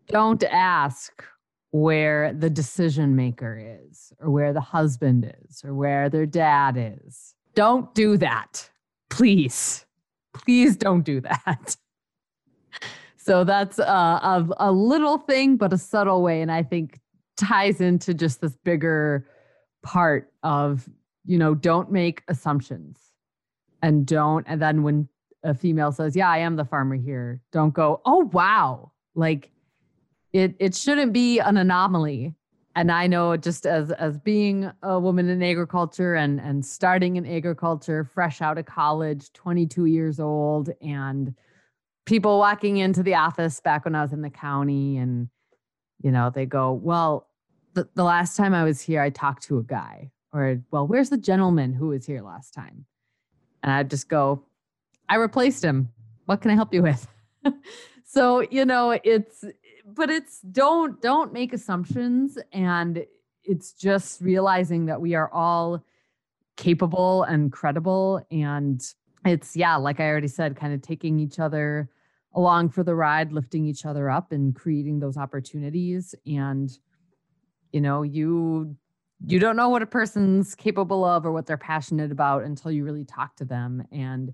don't 0.08 0.42
ask 0.44 1.24
where 1.72 2.32
the 2.32 2.50
decision 2.50 3.14
maker 3.14 3.78
is 3.84 4.12
or 4.20 4.30
where 4.30 4.52
the 4.52 4.60
husband 4.60 5.32
is 5.44 5.64
or 5.64 5.74
where 5.74 6.08
their 6.08 6.26
dad 6.26 6.76
is. 6.76 7.34
Don't 7.54 7.94
do 7.94 8.16
that. 8.16 8.68
Please. 9.08 9.86
Please 10.33 10.77
don't 10.77 11.03
do 11.03 11.21
that. 11.21 11.77
so 13.16 13.45
that's 13.45 13.79
uh, 13.79 13.85
a, 13.85 14.47
a, 14.59 14.71
a 14.71 14.73
little 14.73 15.19
thing, 15.19 15.57
but 15.57 15.73
a 15.73 15.79
subtle 15.79 16.23
way. 16.23 16.43
And 16.43 16.51
I 16.51 16.62
think 16.62 17.01
ties 17.37 17.81
into 17.81 18.14
just 18.14 18.40
this 18.40 18.57
bigger 18.64 19.27
part 19.83 20.33
of 20.43 20.88
you 21.25 21.38
know, 21.38 21.55
don't 21.55 21.90
make 21.90 22.23
assumptions 22.29 22.99
and 23.83 24.07
don't. 24.07 24.45
And 24.49 24.61
then 24.61 24.83
when 24.83 25.09
a 25.43 25.55
female 25.55 25.93
says, 25.93 26.16
Yeah, 26.16 26.29
I 26.29 26.38
am 26.38 26.57
the 26.57 26.64
farmer 26.64 26.97
here, 26.97 27.40
don't 27.53 27.73
go, 27.73 28.01
Oh, 28.05 28.29
wow. 28.33 28.93
Like 29.14 29.51
it, 30.33 30.55
it 30.59 30.75
shouldn't 30.75 31.12
be 31.12 31.38
an 31.38 31.57
anomaly. 31.57 32.35
And 32.76 32.92
I 32.92 33.06
know 33.06 33.37
just 33.37 33.66
as 33.66 33.90
as 33.90 34.16
being 34.18 34.70
a 34.83 34.98
woman 35.00 35.28
in 35.28 35.42
agriculture 35.42 36.14
and 36.14 36.40
and 36.40 36.64
starting 36.64 37.16
in 37.16 37.26
agriculture, 37.26 38.04
fresh 38.04 38.40
out 38.40 38.59
of 38.59 38.66
college, 38.66 39.33
22 39.33 39.87
years 39.87 40.20
old, 40.20 40.70
and 40.80 41.35
people 42.06 42.38
walking 42.38 42.76
into 42.76 43.02
the 43.02 43.14
office 43.14 43.61
back 43.61 43.85
when 43.85 43.94
I 43.94 44.02
was 44.02 44.12
in 44.12 44.22
the 44.22 44.30
county, 44.30 44.98
and 44.98 45.28
you 46.02 46.12
know, 46.12 46.30
they 46.30 46.46
go, 46.46 46.72
Well, 46.72 47.28
the, 47.74 47.88
the 47.94 48.04
last 48.04 48.37
time 48.37 48.54
I 48.54 48.64
was 48.64 48.80
here, 48.80 49.00
I 49.02 49.11
talked 49.11 49.42
to 49.44 49.59
a 49.59 49.62
guy 49.62 50.12
or 50.33 50.62
well 50.70 50.87
where's 50.87 51.11
the 51.11 51.18
gentleman 51.18 51.72
who 51.72 51.88
was 51.88 52.06
here 52.06 52.22
last 52.22 52.52
time? 52.54 52.85
And 53.62 53.72
i'd 53.72 53.90
just 53.90 54.09
go 54.09 54.44
i 55.09 55.16
replaced 55.16 55.64
him. 55.64 55.88
What 56.26 56.40
can 56.40 56.50
i 56.50 56.54
help 56.54 56.72
you 56.74 56.83
with? 56.83 57.06
So 58.12 58.40
you 58.40 58.64
know 58.64 58.98
it's 59.04 59.44
but 59.87 60.11
it's 60.11 60.40
don't 60.40 61.01
don't 61.01 61.33
make 61.33 61.53
assumptions 61.53 62.38
and 62.53 63.05
it's 63.45 63.73
just 63.73 64.21
realizing 64.21 64.87
that 64.87 65.01
we 65.01 65.14
are 65.14 65.33
all 65.33 65.85
capable 66.57 67.23
and 67.25 67.53
credible 67.53 68.25
and 68.31 68.95
it's 69.25 69.57
yeah 69.57 69.77
like 69.77 70.01
i 70.01 70.07
already 70.07 70.29
said 70.29 70.57
kind 70.57 70.75
of 70.75 70.83
taking 70.83 71.19
each 71.19 71.38
other 71.38 71.88
along 72.35 72.69
for 72.69 72.85
the 72.85 72.95
ride 72.95 73.33
lifting 73.33 73.64
each 73.64 73.85
other 73.85 74.11
up 74.11 74.33
and 74.33 74.55
creating 74.55 75.01
those 75.01 75.16
opportunities 75.16 76.14
and 76.27 76.79
you 77.73 77.81
know 77.81 78.03
you 78.03 78.77
you 79.27 79.38
don't 79.38 79.57
know 79.57 79.69
what 79.69 79.83
a 79.83 79.87
person's 79.87 80.55
capable 80.55 81.05
of 81.05 81.27
or 81.27 81.33
what 81.33 81.47
they're 81.47 81.59
passionate 81.59 82.11
about 82.11 82.43
until 82.45 82.71
you 82.71 82.85
really 82.85 83.05
talk 83.05 83.37
to 83.37 83.45
them 83.45 83.83
and 83.93 84.33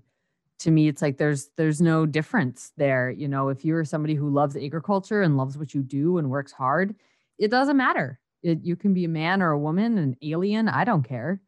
to 0.59 0.71
me 0.71 0.87
it's 0.87 1.01
like 1.01 1.17
there's 1.17 1.49
there's 1.57 1.81
no 1.81 2.05
difference 2.05 2.71
there 2.77 3.09
you 3.09 3.27
know? 3.27 3.49
If 3.49 3.63
you're 3.65 3.85
somebody 3.85 4.15
who 4.15 4.29
loves 4.29 4.55
agriculture 4.55 5.21
and 5.21 5.37
loves 5.37 5.57
what 5.57 5.73
you 5.73 5.81
do 5.81 6.17
and 6.17 6.29
works 6.29 6.51
hard 6.51 6.95
it 7.37 7.51
doesn't 7.51 7.77
matter. 7.77 8.19
It, 8.43 8.63
you 8.63 8.75
can 8.75 8.93
be 8.93 9.05
a 9.05 9.09
man 9.09 9.41
or 9.41 9.51
a 9.51 9.59
woman 9.59 9.97
an 9.97 10.15
alien 10.21 10.67
i 10.69 10.83
don't 10.83 11.03
care. 11.03 11.41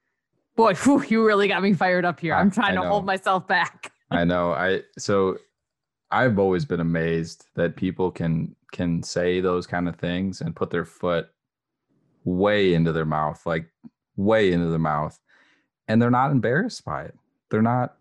Boy 0.56 0.74
whew, 0.84 1.04
you 1.04 1.26
really 1.26 1.48
got 1.48 1.62
me 1.62 1.74
fired 1.74 2.06
up 2.06 2.20
here. 2.20 2.34
I'm 2.34 2.52
trying 2.52 2.76
to 2.76 2.88
hold 2.88 3.06
myself 3.06 3.48
back. 3.48 3.92
I 4.12 4.24
know. 4.24 4.54
I 4.54 4.82
so 4.98 5.38
i've 6.12 6.40
always 6.40 6.66
been 6.66 6.80
amazed 6.80 7.46
that 7.56 7.76
people 7.76 8.10
can 8.10 8.56
can 8.72 9.04
say 9.04 9.42
those 9.42 9.68
kind 9.68 9.88
of 9.88 9.96
things 9.96 10.42
and 10.42 10.56
put 10.56 10.70
their 10.70 10.86
foot 10.86 11.30
way 12.24 12.74
into 12.74 12.92
their 12.92 13.06
mouth, 13.06 13.42
like 13.46 13.68
way 14.16 14.52
into 14.52 14.68
their 14.68 14.80
mouth, 14.80 15.18
and 15.88 16.02
they're 16.02 16.12
not 16.12 16.32
embarrassed 16.32 16.86
by 16.86 17.04
it. 17.04 17.16
They're 17.50 17.62
not 17.62 17.96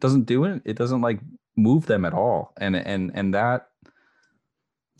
doesn't 0.00 0.24
do 0.24 0.44
it. 0.44 0.62
It 0.64 0.76
doesn't 0.76 1.00
like 1.00 1.20
move 1.56 1.86
them 1.86 2.04
at 2.04 2.12
all. 2.12 2.52
And 2.58 2.76
and 2.76 3.10
and 3.14 3.34
that, 3.34 3.68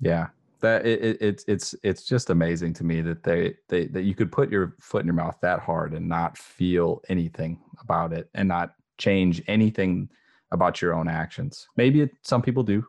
yeah, 0.00 0.28
that 0.60 0.86
it, 0.86 1.02
it, 1.02 1.16
it's 1.20 1.44
it's 1.46 1.74
it's 1.82 2.04
just 2.04 2.30
amazing 2.30 2.72
to 2.74 2.84
me 2.84 3.00
that 3.02 3.22
they 3.22 3.54
they 3.68 3.86
that 3.86 4.02
you 4.02 4.14
could 4.14 4.32
put 4.32 4.50
your 4.50 4.74
foot 4.80 5.00
in 5.00 5.06
your 5.06 5.14
mouth 5.14 5.36
that 5.42 5.60
hard 5.60 5.92
and 5.92 6.08
not 6.08 6.36
feel 6.38 7.02
anything 7.08 7.58
about 7.80 8.12
it 8.12 8.28
and 8.34 8.48
not 8.48 8.74
change 8.98 9.42
anything 9.46 10.08
about 10.52 10.80
your 10.80 10.94
own 10.94 11.08
actions. 11.08 11.68
Maybe 11.76 12.02
it, 12.02 12.10
some 12.22 12.40
people 12.40 12.62
do, 12.62 12.86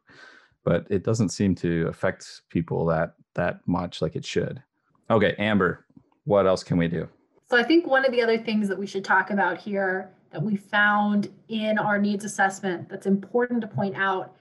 but 0.64 0.88
it 0.90 1.04
doesn't 1.04 1.30
seem 1.30 1.56
to 1.56 1.88
affect 1.88 2.42
people 2.50 2.86
that 2.88 3.16
that 3.36 3.60
much 3.68 4.02
like 4.02 4.16
it 4.16 4.26
should. 4.26 4.62
Okay, 5.10 5.36
Amber, 5.38 5.86
what 6.26 6.48
else 6.48 6.64
can 6.64 6.78
we 6.78 6.88
do? 6.88 7.08
So 7.50 7.58
I 7.58 7.64
think 7.64 7.88
one 7.88 8.06
of 8.06 8.12
the 8.12 8.22
other 8.22 8.38
things 8.38 8.68
that 8.68 8.78
we 8.78 8.86
should 8.86 9.06
talk 9.06 9.30
about 9.30 9.58
here 9.58 10.10
that 10.32 10.42
we 10.42 10.56
found 10.56 11.30
in 11.48 11.78
our 11.78 11.98
needs 11.98 12.26
assessment 12.26 12.90
that's 12.90 13.06
important 13.06 13.62
to 13.62 13.68
point 13.68 13.96
out 13.96 14.36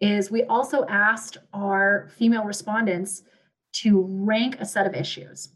is 0.00 0.30
we 0.30 0.42
also 0.44 0.84
asked 0.86 1.38
our 1.52 2.08
female 2.16 2.44
respondents 2.44 3.22
to 3.72 4.02
rank 4.08 4.56
a 4.58 4.66
set 4.66 4.86
of 4.86 4.94
issues, 4.94 5.50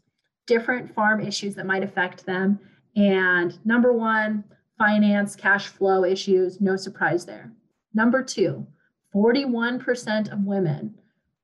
different 0.45 0.93
farm 0.93 1.19
issues 1.19 1.55
that 1.55 1.65
might 1.65 1.83
affect 1.83 2.25
them. 2.25 2.59
And 2.95 3.57
number 3.65 3.93
one, 3.93 4.43
finance, 4.77 5.35
cash 5.35 5.67
flow 5.67 6.03
issues, 6.05 6.61
no 6.61 6.75
surprise 6.75 7.25
there. 7.25 7.51
Number 7.93 8.23
two, 8.23 8.65
41% 9.13 10.31
of 10.31 10.45
women 10.45 10.95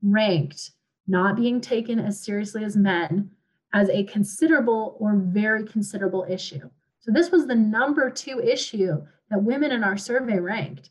ranked 0.02 0.72
not 1.08 1.36
being 1.36 1.60
taken 1.60 2.00
as 2.00 2.24
seriously 2.24 2.64
as 2.64 2.78
men 2.78 3.32
as 3.74 3.90
a 3.90 4.04
considerable 4.04 4.96
or 5.00 5.16
very 5.16 5.66
considerable 5.66 6.26
issue. 6.30 6.70
So 7.04 7.12
this 7.12 7.32
was 7.32 7.46
the 7.46 7.56
number 7.56 8.10
two 8.10 8.40
issue 8.40 9.06
that 9.30 9.44
women 9.44 9.74
in 9.74 9.84
our 9.84 9.98
survey 9.98 10.40
ranked 10.40 10.90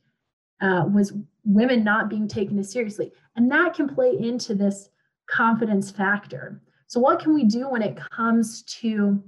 uh, 0.60 0.84
was 0.92 1.14
women 1.44 1.82
not 1.82 2.10
being 2.10 2.28
taken 2.28 2.58
as 2.58 2.70
seriously, 2.70 3.10
and 3.34 3.50
that 3.50 3.72
can 3.72 3.88
play 3.88 4.18
into 4.18 4.54
this 4.54 4.90
confidence 5.26 5.90
factor. 5.90 6.60
So 6.86 7.00
what 7.00 7.20
can 7.20 7.32
we 7.32 7.44
do 7.44 7.70
when 7.70 7.80
it 7.80 7.98
comes 8.14 8.62
to 8.80 9.24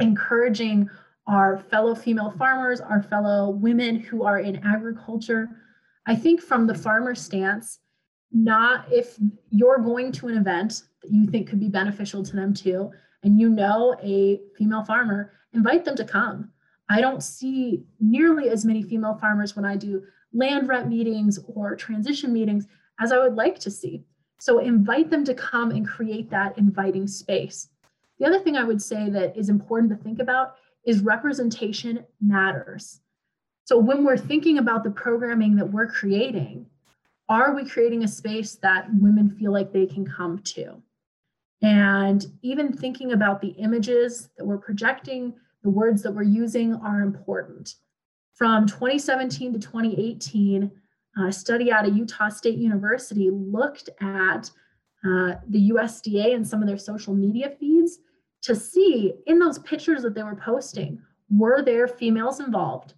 encouraging 0.00 0.90
our 1.26 1.56
fellow 1.56 1.94
female 1.94 2.30
farmers, 2.32 2.82
our 2.82 3.02
fellow 3.02 3.48
women 3.48 3.96
who 3.96 4.22
are 4.22 4.40
in 4.40 4.56
agriculture? 4.56 5.48
I 6.06 6.14
think 6.14 6.42
from 6.42 6.66
the 6.66 6.74
farmer 6.74 7.14
stance, 7.14 7.78
not 8.30 8.84
if 8.92 9.16
you're 9.48 9.78
going 9.78 10.12
to 10.12 10.28
an 10.28 10.36
event 10.36 10.82
that 11.02 11.10
you 11.10 11.26
think 11.28 11.48
could 11.48 11.60
be 11.60 11.70
beneficial 11.70 12.22
to 12.22 12.36
them 12.36 12.52
too, 12.52 12.90
and 13.26 13.40
you 13.40 13.50
know 13.50 13.96
a 14.02 14.40
female 14.56 14.84
farmer, 14.84 15.32
invite 15.52 15.84
them 15.84 15.96
to 15.96 16.04
come. 16.04 16.48
I 16.88 17.00
don't 17.00 17.22
see 17.22 17.82
nearly 17.98 18.48
as 18.48 18.64
many 18.64 18.84
female 18.84 19.18
farmers 19.20 19.56
when 19.56 19.64
I 19.64 19.76
do 19.76 20.04
land 20.32 20.68
rent 20.68 20.88
meetings 20.88 21.40
or 21.48 21.74
transition 21.74 22.32
meetings 22.32 22.68
as 23.00 23.10
I 23.10 23.18
would 23.18 23.34
like 23.34 23.58
to 23.58 23.70
see. 23.70 24.04
So 24.38 24.60
invite 24.60 25.10
them 25.10 25.24
to 25.24 25.34
come 25.34 25.72
and 25.72 25.86
create 25.86 26.30
that 26.30 26.56
inviting 26.56 27.08
space. 27.08 27.68
The 28.20 28.26
other 28.26 28.38
thing 28.38 28.56
I 28.56 28.64
would 28.64 28.80
say 28.80 29.10
that 29.10 29.36
is 29.36 29.48
important 29.48 29.90
to 29.90 30.02
think 30.02 30.20
about 30.20 30.54
is 30.84 31.00
representation 31.00 32.04
matters. 32.20 33.00
So 33.64 33.76
when 33.76 34.04
we're 34.04 34.16
thinking 34.16 34.58
about 34.58 34.84
the 34.84 34.90
programming 34.90 35.56
that 35.56 35.72
we're 35.72 35.88
creating, 35.88 36.66
are 37.28 37.56
we 37.56 37.68
creating 37.68 38.04
a 38.04 38.08
space 38.08 38.54
that 38.62 38.86
women 39.00 39.30
feel 39.30 39.52
like 39.52 39.72
they 39.72 39.86
can 39.86 40.06
come 40.06 40.38
to? 40.54 40.80
And 41.62 42.26
even 42.42 42.72
thinking 42.72 43.12
about 43.12 43.40
the 43.40 43.48
images 43.48 44.28
that 44.36 44.44
we're 44.44 44.58
projecting, 44.58 45.34
the 45.62 45.70
words 45.70 46.02
that 46.02 46.12
we're 46.12 46.22
using 46.22 46.74
are 46.76 47.00
important. 47.00 47.74
From 48.34 48.66
2017 48.66 49.54
to 49.54 49.58
2018, 49.58 50.70
a 51.24 51.32
study 51.32 51.72
out 51.72 51.88
of 51.88 51.96
Utah 51.96 52.28
State 52.28 52.58
University 52.58 53.30
looked 53.30 53.88
at 54.00 54.50
uh, 55.04 55.34
the 55.48 55.70
USDA 55.70 56.34
and 56.34 56.46
some 56.46 56.60
of 56.60 56.68
their 56.68 56.76
social 56.76 57.14
media 57.14 57.52
feeds 57.58 57.98
to 58.42 58.54
see 58.54 59.14
in 59.26 59.38
those 59.38 59.58
pictures 59.60 60.02
that 60.02 60.14
they 60.14 60.22
were 60.22 60.36
posting, 60.36 61.00
were 61.30 61.62
there 61.62 61.88
females 61.88 62.38
involved? 62.38 62.94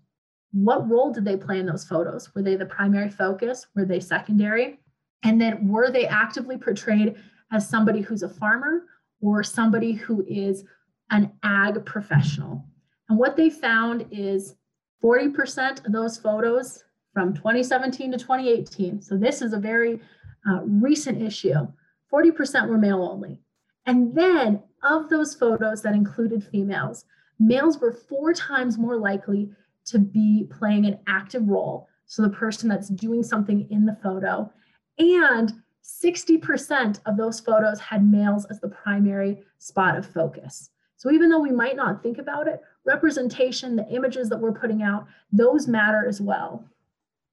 what 0.53 0.89
role 0.89 1.13
did 1.13 1.25
they 1.25 1.37
play 1.37 1.59
in 1.59 1.67
those 1.67 1.85
photos? 1.85 2.35
Were 2.35 2.43
they 2.43 2.57
the 2.57 2.67
primary 2.67 3.11
focus? 3.11 3.67
Were 3.75 3.85
they 3.85 4.01
secondary? 4.01 4.79
And 5.23 5.41
then 5.41 5.69
were 5.69 5.91
they 5.91 6.07
actively 6.07 6.57
portrayed 6.57 7.17
as 7.53 7.69
somebody 7.69 8.01
who's 8.01 8.23
a 8.23 8.29
farmer 8.29 8.85
or 9.21 9.43
somebody 9.43 9.93
who 9.93 10.25
is 10.27 10.65
an 11.11 11.33
ag 11.43 11.85
professional? 11.85 12.65
And 13.09 13.19
what 13.19 13.37
they 13.37 13.51
found 13.51 14.07
is 14.11 14.57
40% 15.03 15.87
of 15.87 15.93
those 15.93 16.19
photos 16.19 16.85
from 17.15 17.35
2017 17.35 18.13
to 18.13 18.19
2018, 18.19 19.01
so 19.01 19.17
this 19.17 19.43
is 19.43 19.53
a 19.53 19.59
very 19.59 20.01
uh, 20.49 20.61
recent 20.63 21.23
issue, 21.23 21.67
40% 22.13 22.69
were 22.69 22.79
male 22.79 23.03
only. 23.03 23.41
And 23.87 24.15
then 24.15 24.63
of 24.83 25.09
those 25.09 25.35
photos 25.35 25.83
that 25.83 25.95
included 25.95 26.45
females, 26.45 27.05
males 27.39 27.79
were 27.79 27.93
four 27.93 28.33
times 28.33 28.79
more 28.79 28.97
likely 28.97 29.51
to 29.87 29.99
be 29.99 30.47
playing 30.51 30.87
an 30.87 30.99
active 31.07 31.49
role. 31.49 31.89
So 32.07 32.23
the 32.23 32.31
person 32.31 32.69
that's 32.69 32.89
doing 32.89 33.23
something 33.23 33.67
in 33.71 33.87
the 33.87 33.97
photo. 34.03 34.51
And 34.99 35.53
60% 35.89 37.01
of 37.07 37.17
those 37.17 37.41
photos 37.41 37.81
had 37.81 38.07
males 38.07 38.45
as 38.47 38.61
the 38.61 38.69
primary 38.69 39.43
spot 39.59 39.97
of 39.97 40.07
focus. 40.07 40.71
So 40.97 41.11
even 41.11 41.31
though 41.31 41.41
we 41.41 41.51
might 41.51 41.77
not 41.77 42.03
think 42.03 42.19
about 42.19 42.47
it, 42.47 42.61
representation, 42.85 43.75
the 43.77 43.89
images 43.89 44.29
that 44.29 44.39
we're 44.39 44.53
putting 44.53 44.83
out, 44.83 45.07
those 45.33 45.67
matter 45.67 46.07
as 46.07 46.21
well. 46.21 46.65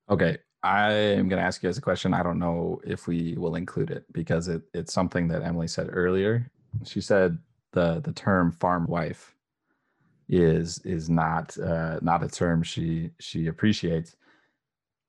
Okay. 0.10 0.38
I 0.64 0.92
am 0.94 1.28
going 1.28 1.40
to 1.40 1.46
ask 1.46 1.62
you 1.62 1.70
guys 1.70 1.78
a 1.78 1.82
question. 1.82 2.14
I 2.14 2.24
don't 2.24 2.40
know 2.40 2.82
if 2.84 3.08
we 3.08 3.36
will 3.38 3.56
include 3.56 3.92
it 3.92 4.06
because 4.14 4.48
it, 4.48 4.64
it's 4.74 4.94
something 4.94 5.28
that 5.28 5.44
Emily 5.44 5.68
said 5.68 5.90
earlier. 5.92 6.50
She 6.84 7.02
said 7.02 7.38
the 7.72 8.02
the 8.02 8.12
term 8.12 8.52
farm 8.52 8.88
wife 8.88 9.36
is 10.28 10.80
is 10.80 11.08
not 11.08 11.56
uh, 11.60 12.00
not 12.02 12.24
a 12.24 12.28
term 12.28 12.64
she 12.64 13.12
she 13.20 13.46
appreciates. 13.46 14.16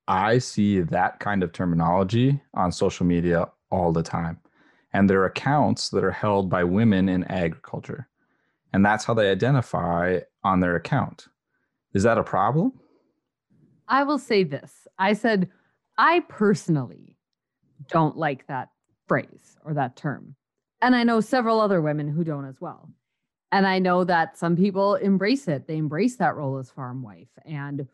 I 0.08 0.38
see 0.38 0.80
that 0.80 1.20
kind 1.20 1.42
of 1.42 1.52
terminology 1.52 2.40
on 2.54 2.70
social 2.72 3.06
media 3.06 3.48
all 3.70 3.92
the 3.92 4.02
time, 4.02 4.38
and 4.92 5.10
there 5.10 5.20
are 5.20 5.26
accounts 5.26 5.88
that 5.90 6.04
are 6.04 6.12
held 6.12 6.48
by 6.48 6.64
women 6.64 7.08
in 7.08 7.24
agriculture, 7.24 8.08
and 8.72 8.84
that's 8.84 9.04
how 9.04 9.14
they 9.14 9.30
identify 9.30 10.20
on 10.44 10.60
their 10.60 10.76
account. 10.76 11.26
Is 11.92 12.02
that 12.04 12.18
a 12.18 12.22
problem? 12.22 12.72
I 13.88 14.02
will 14.02 14.18
say 14.18 14.44
this. 14.44 14.86
I 14.98 15.12
said 15.12 15.48
I 15.98 16.20
personally 16.28 17.16
don't 17.88 18.16
like 18.16 18.46
that 18.46 18.70
phrase 19.06 19.56
or 19.64 19.74
that 19.74 19.96
term. 19.96 20.34
And 20.82 20.94
I 20.94 21.04
know 21.04 21.20
several 21.20 21.60
other 21.60 21.80
women 21.80 22.08
who 22.08 22.24
don't 22.24 22.44
as 22.44 22.60
well. 22.60 22.90
And 23.52 23.66
I 23.66 23.78
know 23.78 24.04
that 24.04 24.36
some 24.36 24.56
people 24.56 24.96
embrace 24.96 25.48
it. 25.48 25.66
They 25.66 25.76
embrace 25.76 26.16
that 26.16 26.36
role 26.36 26.58
as 26.58 26.70
farm 26.70 27.02
wife. 27.02 27.28
And 27.44 27.86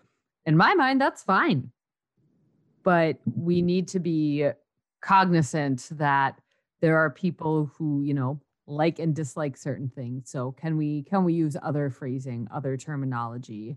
in 0.47 0.57
my 0.57 0.75
mind, 0.75 1.01
that's 1.01 1.23
fine. 1.23 1.71
But 2.83 3.19
we 3.37 3.63
need 3.63 3.89
to 3.89 4.01
be 4.01 4.49
cognizant 5.01 5.89
that 5.93 6.41
there 6.81 6.99
are 6.99 7.11
people 7.11 7.71
who, 7.77 8.03
you 8.03 8.15
know, 8.15 8.41
like 8.67 8.99
and 8.99 9.15
dislike 9.15 9.57
certain 9.57 9.89
things. 9.89 10.31
So 10.31 10.53
can 10.53 10.77
we 10.77 11.03
can 11.03 11.25
we 11.25 11.35
use 11.35 11.57
other 11.63 11.91
phrasing, 11.91 12.49
other 12.53 12.77
terminology? 12.77 13.77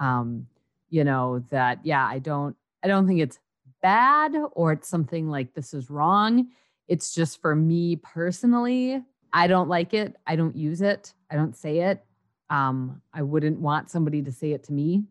Um, 0.00 0.46
you 0.90 1.04
know, 1.04 1.44
that 1.50 1.80
yeah, 1.84 2.06
I 2.06 2.18
don't 2.18 2.56
I 2.82 2.88
don't 2.88 3.06
think 3.06 3.20
it's 3.20 3.38
bad 3.82 4.34
or 4.52 4.72
it's 4.72 4.88
something 4.88 5.28
like 5.28 5.54
this 5.54 5.74
is 5.74 5.90
wrong. 5.90 6.48
It's 6.88 7.14
just 7.14 7.40
for 7.40 7.54
me 7.54 7.96
personally, 7.96 9.02
I 9.32 9.46
don't 9.48 9.68
like 9.68 9.92
it. 9.94 10.16
I 10.26 10.36
don't 10.36 10.56
use 10.56 10.82
it. 10.82 11.12
I 11.30 11.36
don't 11.36 11.56
say 11.56 11.80
it. 11.80 12.04
Um, 12.48 13.02
I 13.12 13.22
wouldn't 13.22 13.60
want 13.60 13.90
somebody 13.90 14.22
to 14.22 14.32
say 14.32 14.52
it 14.52 14.64
to 14.64 14.72
me. 14.72 15.04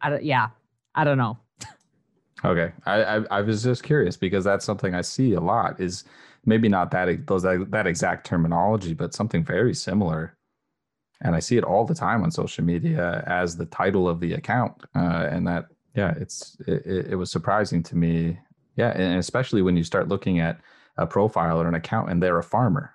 I 0.00 0.10
don't, 0.10 0.24
yeah, 0.24 0.48
I 0.94 1.04
don't 1.04 1.18
know. 1.18 1.38
Okay, 2.44 2.72
I, 2.86 3.02
I, 3.02 3.24
I 3.30 3.40
was 3.42 3.62
just 3.62 3.82
curious 3.82 4.16
because 4.16 4.44
that's 4.44 4.64
something 4.64 4.94
I 4.94 5.02
see 5.02 5.34
a 5.34 5.40
lot. 5.40 5.80
Is 5.80 6.04
maybe 6.44 6.68
not 6.68 6.90
that 6.92 7.26
those 7.26 7.42
that 7.42 7.86
exact 7.86 8.26
terminology, 8.26 8.94
but 8.94 9.14
something 9.14 9.44
very 9.44 9.74
similar. 9.74 10.36
And 11.20 11.34
I 11.34 11.40
see 11.40 11.56
it 11.56 11.64
all 11.64 11.84
the 11.84 11.94
time 11.94 12.22
on 12.22 12.30
social 12.30 12.64
media 12.64 13.24
as 13.26 13.56
the 13.56 13.66
title 13.66 14.08
of 14.08 14.20
the 14.20 14.34
account, 14.34 14.84
uh, 14.94 15.28
and 15.30 15.46
that 15.46 15.66
yeah, 15.94 16.14
it's 16.16 16.56
it, 16.66 17.08
it 17.10 17.16
was 17.16 17.30
surprising 17.30 17.82
to 17.84 17.96
me. 17.96 18.38
Yeah, 18.76 18.90
and 18.90 19.18
especially 19.18 19.62
when 19.62 19.76
you 19.76 19.82
start 19.82 20.08
looking 20.08 20.38
at 20.38 20.60
a 20.96 21.06
profile 21.06 21.60
or 21.60 21.66
an 21.66 21.74
account 21.74 22.10
and 22.10 22.22
they're 22.22 22.38
a 22.38 22.44
farmer 22.44 22.94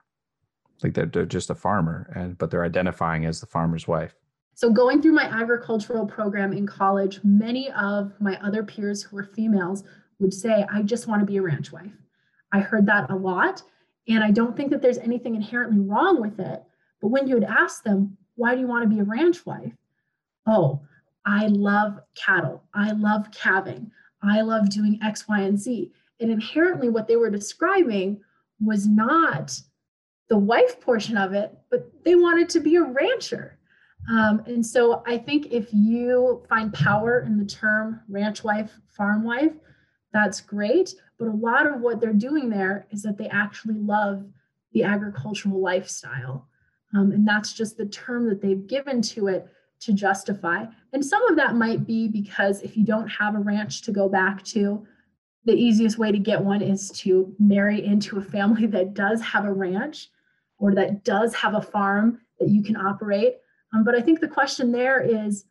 like 0.83 0.93
they're, 0.93 1.05
they're 1.05 1.25
just 1.25 1.49
a 1.49 1.55
farmer 1.55 2.11
and 2.15 2.37
but 2.37 2.51
they're 2.51 2.65
identifying 2.65 3.25
as 3.25 3.39
the 3.39 3.45
farmer's 3.45 3.87
wife 3.87 4.15
so 4.55 4.71
going 4.71 5.01
through 5.01 5.13
my 5.13 5.25
agricultural 5.25 6.05
program 6.05 6.53
in 6.53 6.65
college 6.65 7.19
many 7.23 7.71
of 7.71 8.13
my 8.19 8.39
other 8.41 8.63
peers 8.63 9.03
who 9.03 9.15
were 9.15 9.23
females 9.23 9.83
would 10.19 10.33
say 10.33 10.65
i 10.71 10.81
just 10.81 11.07
want 11.07 11.19
to 11.19 11.25
be 11.25 11.37
a 11.37 11.41
ranch 11.41 11.71
wife. 11.71 11.91
I 12.51 12.59
heard 12.59 12.85
that 12.87 13.09
a 13.09 13.15
lot 13.15 13.61
and 14.07 14.23
i 14.23 14.31
don't 14.31 14.55
think 14.55 14.71
that 14.71 14.81
there's 14.81 14.97
anything 14.99 15.35
inherently 15.35 15.79
wrong 15.79 16.21
with 16.21 16.39
it 16.39 16.63
but 17.01 17.09
when 17.09 17.27
you 17.27 17.35
would 17.35 17.43
ask 17.43 17.83
them 17.83 18.17
why 18.35 18.55
do 18.55 18.61
you 18.61 18.67
want 18.67 18.83
to 18.83 18.89
be 18.89 18.99
a 18.99 19.03
ranch 19.03 19.45
wife? 19.45 19.73
Oh 20.47 20.81
i 21.25 21.47
love 21.47 21.99
cattle. 22.15 22.63
I 22.73 22.91
love 22.91 23.31
calving. 23.31 23.91
I 24.21 24.41
love 24.41 24.69
doing 24.69 24.99
x 25.03 25.27
y 25.27 25.41
and 25.41 25.59
z. 25.59 25.91
And 26.19 26.31
inherently 26.31 26.89
what 26.89 27.07
they 27.07 27.15
were 27.15 27.29
describing 27.29 28.21
was 28.59 28.87
not 28.87 29.59
the 30.29 30.37
wife 30.37 30.79
portion 30.79 31.17
of 31.17 31.33
it, 31.33 31.57
but 31.69 31.91
they 32.03 32.15
wanted 32.15 32.49
to 32.49 32.59
be 32.59 32.75
a 32.75 32.83
rancher. 32.83 33.57
Um, 34.09 34.43
and 34.45 34.65
so 34.65 35.01
I 35.05 35.17
think 35.17 35.47
if 35.51 35.67
you 35.71 36.43
find 36.49 36.73
power 36.73 37.21
in 37.21 37.37
the 37.37 37.45
term 37.45 38.01
ranch 38.09 38.43
wife, 38.43 38.79
farm 38.87 39.23
wife, 39.23 39.53
that's 40.11 40.41
great. 40.41 40.95
But 41.17 41.27
a 41.27 41.31
lot 41.31 41.65
of 41.65 41.81
what 41.81 41.99
they're 41.99 42.13
doing 42.13 42.49
there 42.49 42.85
is 42.91 43.01
that 43.03 43.17
they 43.17 43.27
actually 43.27 43.75
love 43.75 44.25
the 44.73 44.83
agricultural 44.83 45.59
lifestyle. 45.59 46.47
Um, 46.95 47.11
and 47.11 47.27
that's 47.27 47.53
just 47.53 47.77
the 47.77 47.85
term 47.85 48.27
that 48.29 48.41
they've 48.41 48.67
given 48.67 49.01
to 49.03 49.27
it 49.27 49.47
to 49.81 49.93
justify. 49.93 50.65
And 50.93 51.03
some 51.03 51.25
of 51.29 51.35
that 51.37 51.55
might 51.55 51.85
be 51.85 52.07
because 52.07 52.61
if 52.61 52.77
you 52.77 52.85
don't 52.85 53.07
have 53.07 53.35
a 53.35 53.39
ranch 53.39 53.81
to 53.83 53.91
go 53.91 54.07
back 54.07 54.43
to, 54.45 54.85
the 55.45 55.53
easiest 55.53 55.97
way 55.97 56.11
to 56.11 56.19
get 56.19 56.41
one 56.41 56.61
is 56.61 56.89
to 56.91 57.35
marry 57.37 57.83
into 57.85 58.17
a 58.17 58.21
family 58.21 58.65
that 58.67 58.93
does 58.93 59.21
have 59.21 59.45
a 59.45 59.53
ranch 59.53 60.09
or 60.57 60.73
that 60.75 61.03
does 61.03 61.33
have 61.33 61.55
a 61.55 61.61
farm 61.61 62.19
that 62.39 62.49
you 62.49 62.63
can 62.63 62.77
operate. 62.77 63.35
Um, 63.73 63.83
but 63.83 63.95
I 63.95 64.01
think 64.01 64.19
the 64.19 64.27
question 64.27 64.71
there 64.71 65.01
is, 65.01 65.45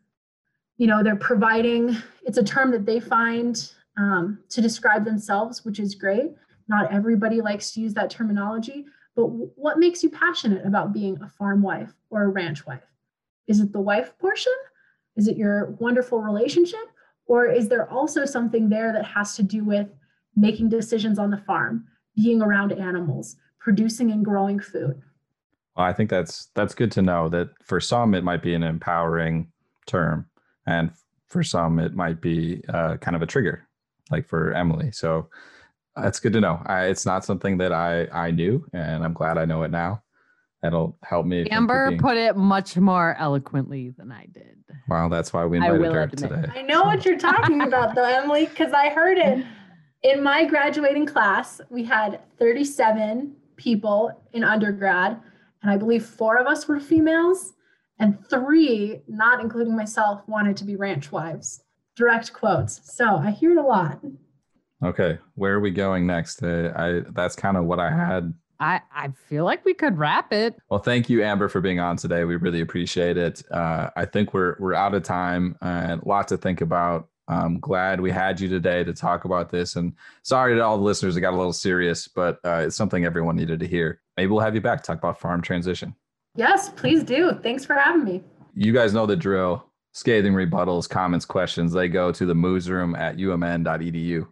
you 0.76 0.86
know, 0.86 1.02
they're 1.02 1.16
providing, 1.16 1.96
it's 2.24 2.38
a 2.38 2.44
term 2.44 2.70
that 2.70 2.86
they 2.86 3.00
find 3.00 3.72
um, 3.96 4.38
to 4.48 4.60
describe 4.60 5.04
themselves, 5.04 5.64
which 5.64 5.78
is 5.78 5.94
great. 5.94 6.32
Not 6.68 6.92
everybody 6.92 7.40
likes 7.40 7.72
to 7.72 7.80
use 7.80 7.94
that 7.94 8.10
terminology, 8.10 8.86
but 9.14 9.26
what 9.26 9.78
makes 9.78 10.02
you 10.02 10.10
passionate 10.10 10.64
about 10.64 10.92
being 10.92 11.20
a 11.20 11.28
farm 11.28 11.62
wife 11.62 11.92
or 12.10 12.22
a 12.24 12.28
ranch 12.28 12.66
wife? 12.66 12.84
Is 13.46 13.60
it 13.60 13.72
the 13.72 13.80
wife 13.80 14.16
portion? 14.18 14.54
Is 15.16 15.28
it 15.28 15.36
your 15.36 15.76
wonderful 15.78 16.20
relationship? 16.20 16.80
Or 17.26 17.46
is 17.46 17.68
there 17.68 17.90
also 17.90 18.24
something 18.24 18.68
there 18.68 18.92
that 18.92 19.04
has 19.04 19.36
to 19.36 19.42
do 19.42 19.64
with 19.64 19.88
making 20.36 20.68
decisions 20.68 21.18
on 21.18 21.30
the 21.30 21.36
farm, 21.36 21.86
being 22.16 22.40
around 22.40 22.72
animals, 22.72 23.36
producing 23.58 24.10
and 24.10 24.24
growing 24.24 24.58
food? 24.58 25.02
Well, 25.76 25.86
I 25.86 25.92
think 25.92 26.10
that's 26.10 26.48
that's 26.54 26.74
good 26.74 26.92
to 26.92 27.02
know 27.02 27.28
that 27.30 27.50
for 27.64 27.80
some 27.80 28.14
it 28.14 28.24
might 28.24 28.42
be 28.42 28.54
an 28.54 28.62
empowering 28.62 29.50
term, 29.86 30.26
and 30.66 30.90
for 31.28 31.42
some 31.42 31.78
it 31.78 31.94
might 31.94 32.20
be 32.20 32.62
uh, 32.68 32.96
kind 32.98 33.16
of 33.16 33.22
a 33.22 33.26
trigger, 33.26 33.66
like 34.10 34.28
for 34.28 34.52
Emily. 34.52 34.92
So 34.92 35.28
that's 35.96 36.20
good 36.20 36.32
to 36.34 36.40
know. 36.40 36.62
I, 36.66 36.86
it's 36.86 37.06
not 37.06 37.24
something 37.24 37.58
that 37.58 37.72
I 37.72 38.06
I 38.06 38.30
knew, 38.30 38.66
and 38.72 39.04
I'm 39.04 39.14
glad 39.14 39.38
I 39.38 39.44
know 39.44 39.62
it 39.62 39.70
now. 39.70 40.02
That'll 40.62 40.96
help 41.02 41.26
me. 41.26 41.48
Amber 41.50 41.96
put 41.98 42.16
it 42.16 42.36
much 42.36 42.76
more 42.76 43.16
eloquently 43.18 43.92
than 43.98 44.12
I 44.12 44.26
did. 44.26 44.62
Well, 44.88 45.08
that's 45.08 45.32
why 45.32 45.44
we 45.44 45.56
invited 45.56 45.92
her 45.92 46.02
admit. 46.02 46.18
today. 46.18 46.52
I 46.54 46.62
know 46.62 46.82
what 46.82 47.04
you're 47.04 47.18
talking 47.18 47.62
about, 47.62 47.96
though, 47.96 48.04
Emily, 48.04 48.46
because 48.46 48.72
I 48.72 48.90
heard 48.90 49.18
it 49.18 49.44
in 50.04 50.22
my 50.22 50.44
graduating 50.44 51.06
class. 51.06 51.60
We 51.68 51.82
had 51.82 52.20
37 52.38 53.34
people 53.56 54.22
in 54.32 54.44
undergrad, 54.44 55.20
and 55.62 55.70
I 55.70 55.76
believe 55.76 56.04
four 56.04 56.36
of 56.36 56.46
us 56.46 56.66
were 56.68 56.80
females, 56.80 57.54
and 57.98 58.18
three, 58.28 59.00
not 59.06 59.40
including 59.40 59.76
myself, 59.76 60.22
wanted 60.26 60.56
to 60.58 60.64
be 60.64 60.76
ranch 60.76 61.12
wives. 61.12 61.62
Direct 61.94 62.32
quotes. 62.32 62.80
So 62.92 63.16
I 63.16 63.30
hear 63.30 63.52
it 63.52 63.58
a 63.58 63.62
lot. 63.62 64.00
Okay, 64.84 65.18
where 65.34 65.54
are 65.54 65.60
we 65.60 65.70
going 65.70 66.06
next? 66.06 66.42
Uh, 66.42 66.72
I 66.74 67.02
that's 67.12 67.36
kind 67.36 67.56
of 67.56 67.64
what 67.66 67.78
I 67.78 67.90
had. 67.90 68.34
I 68.58 68.80
I 68.92 69.08
feel 69.28 69.44
like 69.44 69.64
we 69.64 69.74
could 69.74 69.96
wrap 69.96 70.32
it. 70.32 70.56
Well, 70.70 70.80
thank 70.80 71.08
you, 71.08 71.22
Amber, 71.22 71.48
for 71.48 71.60
being 71.60 71.78
on 71.78 71.96
today. 71.96 72.24
We 72.24 72.36
really 72.36 72.60
appreciate 72.60 73.16
it. 73.16 73.42
Uh, 73.50 73.90
I 73.94 74.04
think 74.04 74.34
we're 74.34 74.56
we're 74.58 74.74
out 74.74 74.94
of 74.94 75.04
time 75.04 75.56
and 75.60 76.02
a 76.02 76.08
lot 76.08 76.28
to 76.28 76.36
think 76.36 76.60
about. 76.60 77.08
I'm 77.28 77.60
glad 77.60 78.00
we 78.00 78.10
had 78.10 78.40
you 78.40 78.48
today 78.48 78.82
to 78.82 78.92
talk 78.92 79.24
about 79.24 79.50
this. 79.50 79.76
And 79.76 79.92
sorry 80.22 80.56
to 80.56 80.60
all 80.60 80.76
the 80.76 80.82
listeners, 80.82 81.16
it 81.16 81.20
got 81.20 81.34
a 81.34 81.36
little 81.36 81.52
serious, 81.52 82.08
but 82.08 82.38
uh, 82.44 82.64
it's 82.66 82.76
something 82.76 83.04
everyone 83.04 83.36
needed 83.36 83.60
to 83.60 83.66
hear. 83.68 84.01
Maybe 84.16 84.30
we'll 84.30 84.40
have 84.40 84.54
you 84.54 84.60
back 84.60 84.82
talk 84.82 84.98
about 84.98 85.18
farm 85.18 85.42
transition. 85.42 85.94
Yes, 86.34 86.70
please 86.70 87.02
do. 87.02 87.38
Thanks 87.42 87.64
for 87.64 87.74
having 87.74 88.04
me. 88.04 88.22
You 88.54 88.72
guys 88.72 88.94
know 88.94 89.06
the 89.06 89.16
drill. 89.16 89.66
Scathing 89.92 90.32
rebuttals, 90.32 90.88
comments, 90.88 91.26
questions, 91.26 91.72
they 91.72 91.86
go 91.88 92.10
to 92.12 92.24
the 92.24 92.34
moosroom 92.34 92.98
at 92.98 93.18
umn.edu. 93.18 94.26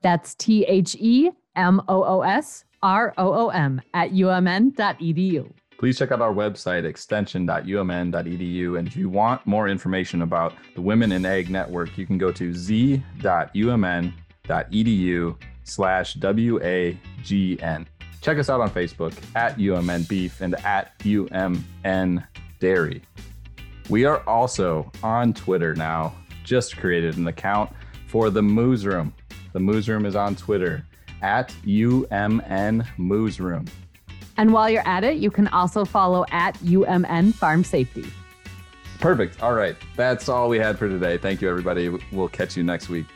That's 0.00 0.34
T 0.34 0.64
H 0.64 0.96
E 0.98 1.30
M 1.54 1.82
O 1.88 2.02
O 2.02 2.22
S 2.22 2.64
R 2.82 3.12
O 3.18 3.32
O 3.34 3.48
M 3.50 3.82
at 3.92 4.10
umn.edu. 4.12 5.52
Please 5.78 5.98
check 5.98 6.12
out 6.12 6.22
our 6.22 6.32
website, 6.32 6.84
extension.umn.edu. 6.84 8.78
And 8.78 8.86
if 8.88 8.96
you 8.96 9.08
want 9.10 9.44
more 9.46 9.68
information 9.68 10.22
about 10.22 10.54
the 10.74 10.80
Women 10.80 11.12
in 11.12 11.26
Ag 11.26 11.50
Network, 11.50 11.98
you 11.98 12.06
can 12.06 12.18
go 12.18 12.30
to 12.32 12.54
z.umn.edu 12.54 13.02
slash 15.64 16.16
WAGN. 16.16 17.86
Check 18.22 18.38
us 18.38 18.48
out 18.48 18.60
on 18.60 18.70
Facebook 18.70 19.12
at 19.34 19.58
UMN 19.58 20.08
Beef 20.08 20.40
and 20.40 20.54
at 20.64 20.96
UMN 21.00 22.24
Dairy. 22.60 23.02
We 23.90 24.04
are 24.04 24.26
also 24.28 24.90
on 25.02 25.34
Twitter 25.34 25.74
now, 25.74 26.14
just 26.44 26.76
created 26.76 27.16
an 27.16 27.26
account 27.26 27.72
for 28.06 28.30
the 28.30 28.40
Moos 28.40 28.86
Room. 28.86 29.12
The 29.52 29.60
Moos 29.60 29.88
Room 29.88 30.06
is 30.06 30.14
on 30.14 30.36
Twitter 30.36 30.86
at 31.20 31.48
UMN 31.64 32.86
Moos 32.96 33.40
Room. 33.40 33.66
And 34.36 34.52
while 34.52 34.70
you're 34.70 34.86
at 34.86 35.02
it, 35.02 35.16
you 35.16 35.30
can 35.30 35.48
also 35.48 35.84
follow 35.84 36.24
at 36.30 36.56
UMN 36.58 37.34
Farm 37.34 37.64
Safety. 37.64 38.06
Perfect. 39.00 39.42
All 39.42 39.54
right. 39.54 39.76
That's 39.96 40.28
all 40.28 40.48
we 40.48 40.58
had 40.58 40.78
for 40.78 40.88
today. 40.88 41.18
Thank 41.18 41.42
you, 41.42 41.50
everybody. 41.50 41.88
We'll 42.12 42.28
catch 42.28 42.56
you 42.56 42.62
next 42.62 42.88
week. 42.88 43.06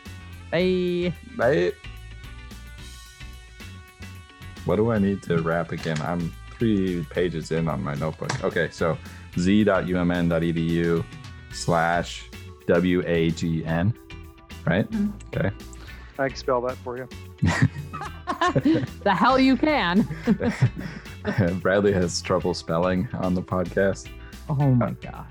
Bye. 0.51 1.15
Bye. 1.37 1.73
What 4.67 4.77
do 4.77 4.93
I 4.93 4.99
need 4.99 5.23
to 5.25 5.41
wrap 5.41 5.73
again? 5.73 6.01
I'm 6.03 6.33
three 6.59 7.05
pages 7.11 7.51
in 7.53 7.69
on 7.69 7.83
my 7.83 7.95
notebook. 7.95 8.45
Okay, 8.45 8.69
so 8.71 8.99
z.umn.edu 9.39 11.05
slash 11.53 12.29
W-A-G-N, 12.67 13.95
right? 14.67 14.91
Mm-hmm. 14.91 15.39
Okay. 15.39 15.51
I 16.19 16.29
can 16.29 16.37
spell 16.37 16.61
that 16.63 16.77
for 16.79 16.97
you. 16.97 17.09
the 19.03 19.15
hell 19.15 19.39
you 19.39 19.57
can. 19.57 20.09
Bradley 21.61 21.93
has 21.93 22.21
trouble 22.23 22.55
spelling 22.55 23.09
on 23.15 23.35
the 23.35 23.43
podcast. 23.43 24.09
Oh 24.49 24.55
my 24.55 24.93
God. 24.93 25.27